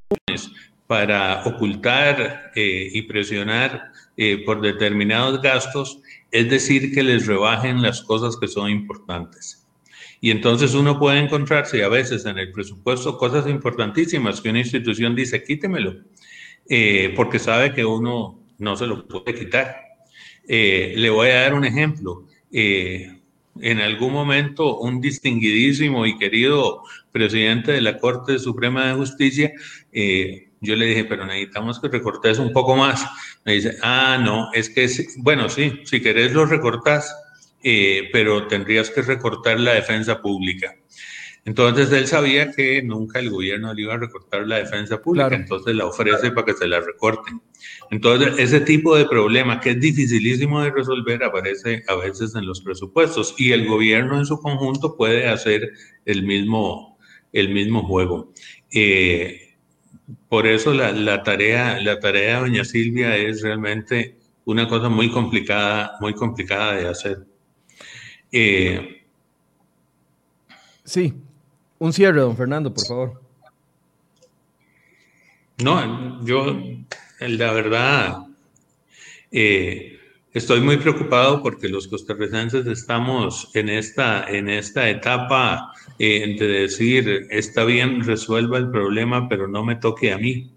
[0.88, 3.92] para ocultar eh, y presionar
[4.46, 6.00] por determinados gastos
[6.32, 9.66] es decir que les rebajen las cosas que son importantes.
[10.20, 15.16] Y entonces uno puede encontrarse a veces en el presupuesto cosas importantísimas que una institución
[15.16, 15.96] dice, quítemelo,
[16.68, 19.78] eh, porque sabe que uno no se lo puede quitar.
[20.48, 22.28] Eh, le voy a dar un ejemplo.
[22.52, 23.14] Eh,
[23.62, 29.51] en algún momento un distinguidísimo y querido presidente de la Corte Suprema de Justicia,
[30.62, 33.06] yo le dije, pero necesitamos que recortes un poco más.
[33.45, 37.16] Me dice, ah, no, es que, bueno, sí, si querés lo recortás,
[37.64, 40.76] eh, pero tendrías que recortar la defensa pública.
[41.46, 45.76] Entonces él sabía que nunca el gobierno le iba a recortar la defensa pública, entonces
[45.76, 47.39] la ofrece para que se la recorten.
[47.91, 52.62] Entonces ese tipo de problema que es dificilísimo de resolver aparece a veces en los
[52.62, 55.72] presupuestos y el gobierno en su conjunto puede hacer
[56.06, 56.98] el mismo,
[57.32, 58.34] el mismo juego.
[58.74, 59.54] Eh,
[60.28, 65.12] por eso la, la, tarea, la tarea de doña Silvia es realmente una cosa muy
[65.12, 67.28] complicada, muy complicada de hacer.
[68.32, 69.04] Eh,
[70.84, 71.14] sí,
[71.86, 73.22] un cierre, don Fernando, por favor.
[75.58, 76.60] No, yo,
[77.20, 78.18] la verdad,
[79.32, 79.98] eh,
[80.34, 87.28] estoy muy preocupado porque los costarricenses estamos en esta, en esta etapa eh, de decir,
[87.30, 90.52] está bien, resuelva el problema, pero no me toque a mí.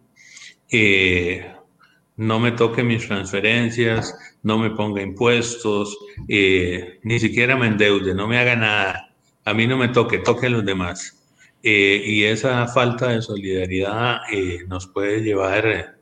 [2.17, 8.27] no me toque mis transferencias, no me ponga impuestos, eh, ni siquiera me endeude, no
[8.27, 9.15] me haga nada,
[9.45, 11.18] a mí no me toque, toque a los demás.
[11.63, 15.97] Eh, y esa falta de solidaridad eh, nos puede llevar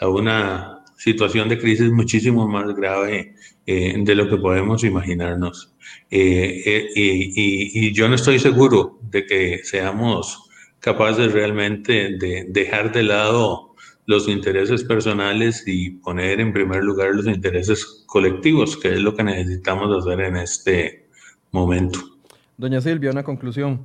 [0.00, 3.34] a una situación de crisis muchísimo más grave
[3.66, 5.74] de lo que podemos imaginarnos.
[6.10, 6.18] Y,
[6.94, 10.50] y, yo no estoy seguro de que seamos
[10.80, 13.74] capaces realmente de dejar de lado
[14.06, 19.24] los intereses personales y poner en primer lugar los intereses colectivos, que es lo que
[19.24, 21.08] necesitamos hacer en este
[21.52, 22.00] momento.
[22.56, 23.84] Doña Silvia, una conclusión.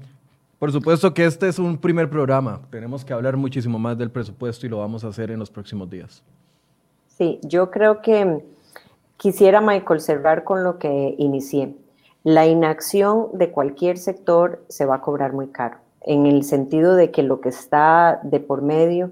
[0.60, 2.60] Por supuesto que este es un primer programa.
[2.70, 5.90] Tenemos que hablar muchísimo más del presupuesto y lo vamos a hacer en los próximos
[5.90, 6.22] días.
[7.08, 8.44] Sí, yo creo que
[9.16, 11.78] quisiera, Michael, cerrar con lo que inicié.
[12.26, 17.10] La inacción de cualquier sector se va a cobrar muy caro, en el sentido de
[17.10, 19.12] que lo que está de por medio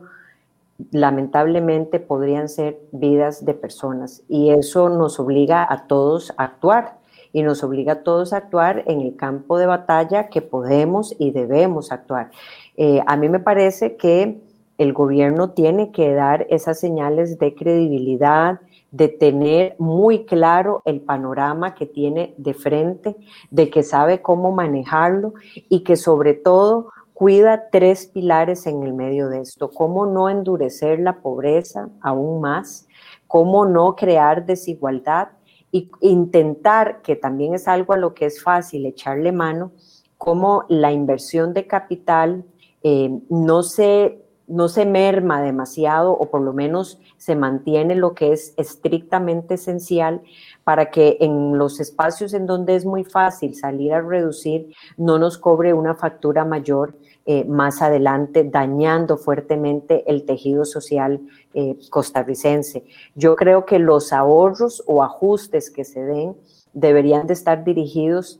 [0.92, 6.97] lamentablemente podrían ser vidas de personas y eso nos obliga a todos a actuar
[7.38, 11.30] y nos obliga a todos a actuar en el campo de batalla que podemos y
[11.30, 12.32] debemos actuar.
[12.78, 14.42] Eh, a mí me parece que
[14.80, 18.60] el gobierno tiene que dar esas señales de credibilidad,
[18.90, 23.16] de tener muy claro el panorama que tiene de frente,
[23.52, 25.36] de que sabe cómo manejarlo
[25.70, 29.70] y que sobre todo cuida tres pilares en el medio de esto.
[29.70, 32.88] Cómo no endurecer la pobreza aún más,
[33.28, 35.37] cómo no crear desigualdad
[35.72, 39.72] e intentar, que también es algo a lo que es fácil echarle mano,
[40.18, 42.46] cómo la inversión de capital
[42.84, 48.32] eh, no, se, no se merma demasiado o por lo menos se mantiene lo que
[48.32, 50.22] es estrictamente esencial
[50.64, 55.38] para que en los espacios en donde es muy fácil salir a reducir no nos
[55.38, 56.96] cobre una factura mayor
[57.30, 61.20] eh, más adelante, dañando fuertemente el tejido social
[61.54, 62.86] eh, costarricense.
[63.16, 66.38] Yo creo que los ahorros o ajustes que se den
[66.72, 68.40] deberían de estar dirigidos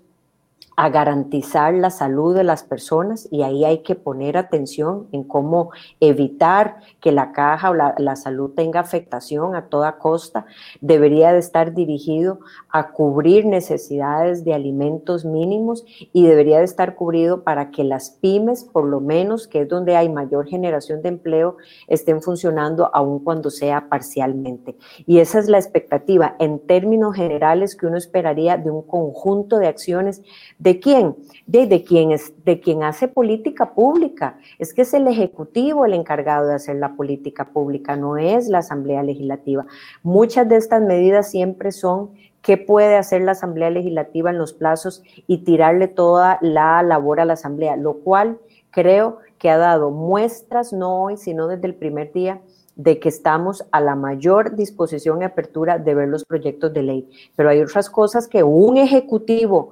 [0.78, 5.72] a garantizar la salud de las personas y ahí hay que poner atención en cómo
[6.00, 10.46] evitar que la caja o la, salud tenga afectación a toda costa.
[10.80, 17.44] Debería de estar dirigido a cubrir necesidades de alimentos mínimos y debería de estar cubrido
[17.44, 21.58] para que las pymes, por lo menos, que es donde hay mayor generación de empleo,
[21.88, 24.78] estén funcionando aun cuando sea parcialmente.
[25.08, 29.68] Y esa es la expectativa en términos generales que uno esperaría de un conjunto de
[29.68, 30.22] acciones
[30.67, 31.16] ¿De quién?
[31.46, 34.38] De, de, es, de quien hace política pública.
[34.60, 38.60] Es que es el Ejecutivo el encargado de hacer la política pública, no es la
[38.60, 39.66] Asamblea Legislativa.
[40.04, 42.12] Muchas de estas medidas siempre son
[42.42, 47.26] qué puede hacer la Asamblea Legislativa en los plazos y tirarle toda la labor a
[47.26, 48.40] la Asamblea, lo cual
[48.72, 52.42] creo que ha dado muestras, no hoy, sino desde el primer día,
[52.78, 57.10] de que estamos a la mayor disposición y apertura de ver los proyectos de ley.
[57.36, 59.72] Pero hay otras cosas que un ejecutivo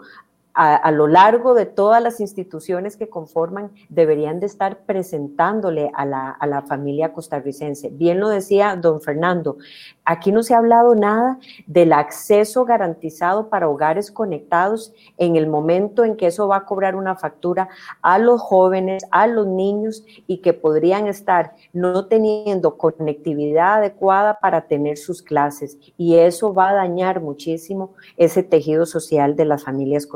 [0.55, 6.29] a, lo largo de todas las instituciones que conforman deberían de estar presentándole a la,
[6.29, 7.89] a la, familia costarricense.
[7.89, 9.57] Bien lo decía don Fernando,
[10.05, 16.05] aquí no se ha hablado nada del acceso garantizado para hogares conectados en el momento
[16.05, 17.67] en que eso va a cobrar una factura
[18.01, 24.67] a los jóvenes, a los niños y que podrían estar no teniendo conectividad adecuada para
[24.67, 25.77] tener sus clases.
[25.97, 30.07] Y eso va a dañar muchísimo ese tejido social de las familias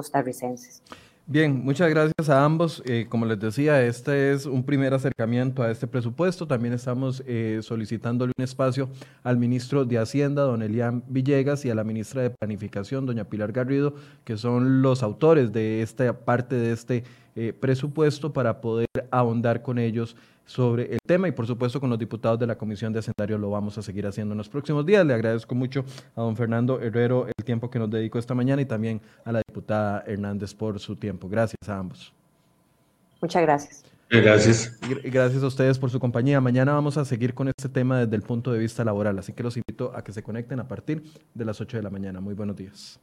[1.32, 2.82] Bien, muchas gracias a ambos.
[2.88, 6.48] Eh, como les decía, este es un primer acercamiento a este presupuesto.
[6.48, 8.90] También estamos eh, solicitándole un espacio
[9.22, 13.52] al ministro de Hacienda, don Elian Villegas, y a la ministra de Planificación, doña Pilar
[13.52, 17.04] Garrido, que son los autores de esta parte de este
[17.36, 20.16] eh, presupuesto para poder ahondar con ellos
[20.50, 23.52] sobre el tema y por supuesto con los diputados de la Comisión de Hacendario lo
[23.52, 25.06] vamos a seguir haciendo en los próximos días.
[25.06, 25.86] Le agradezco mucho
[26.16, 29.44] a don Fernando Herrero el tiempo que nos dedicó esta mañana y también a la
[29.48, 31.30] diputada Hernández por su tiempo.
[31.30, 32.12] Gracias a ambos.
[33.22, 33.84] Muchas gracias.
[34.10, 34.80] Gracias.
[35.04, 36.42] Gracias a ustedes por su compañía.
[36.42, 39.44] Mañana vamos a seguir con este tema desde el punto de vista laboral, así que
[39.44, 41.04] los invito a que se conecten a partir
[41.36, 42.22] de las 8 de la mañana.
[42.22, 43.00] Muy buenos días.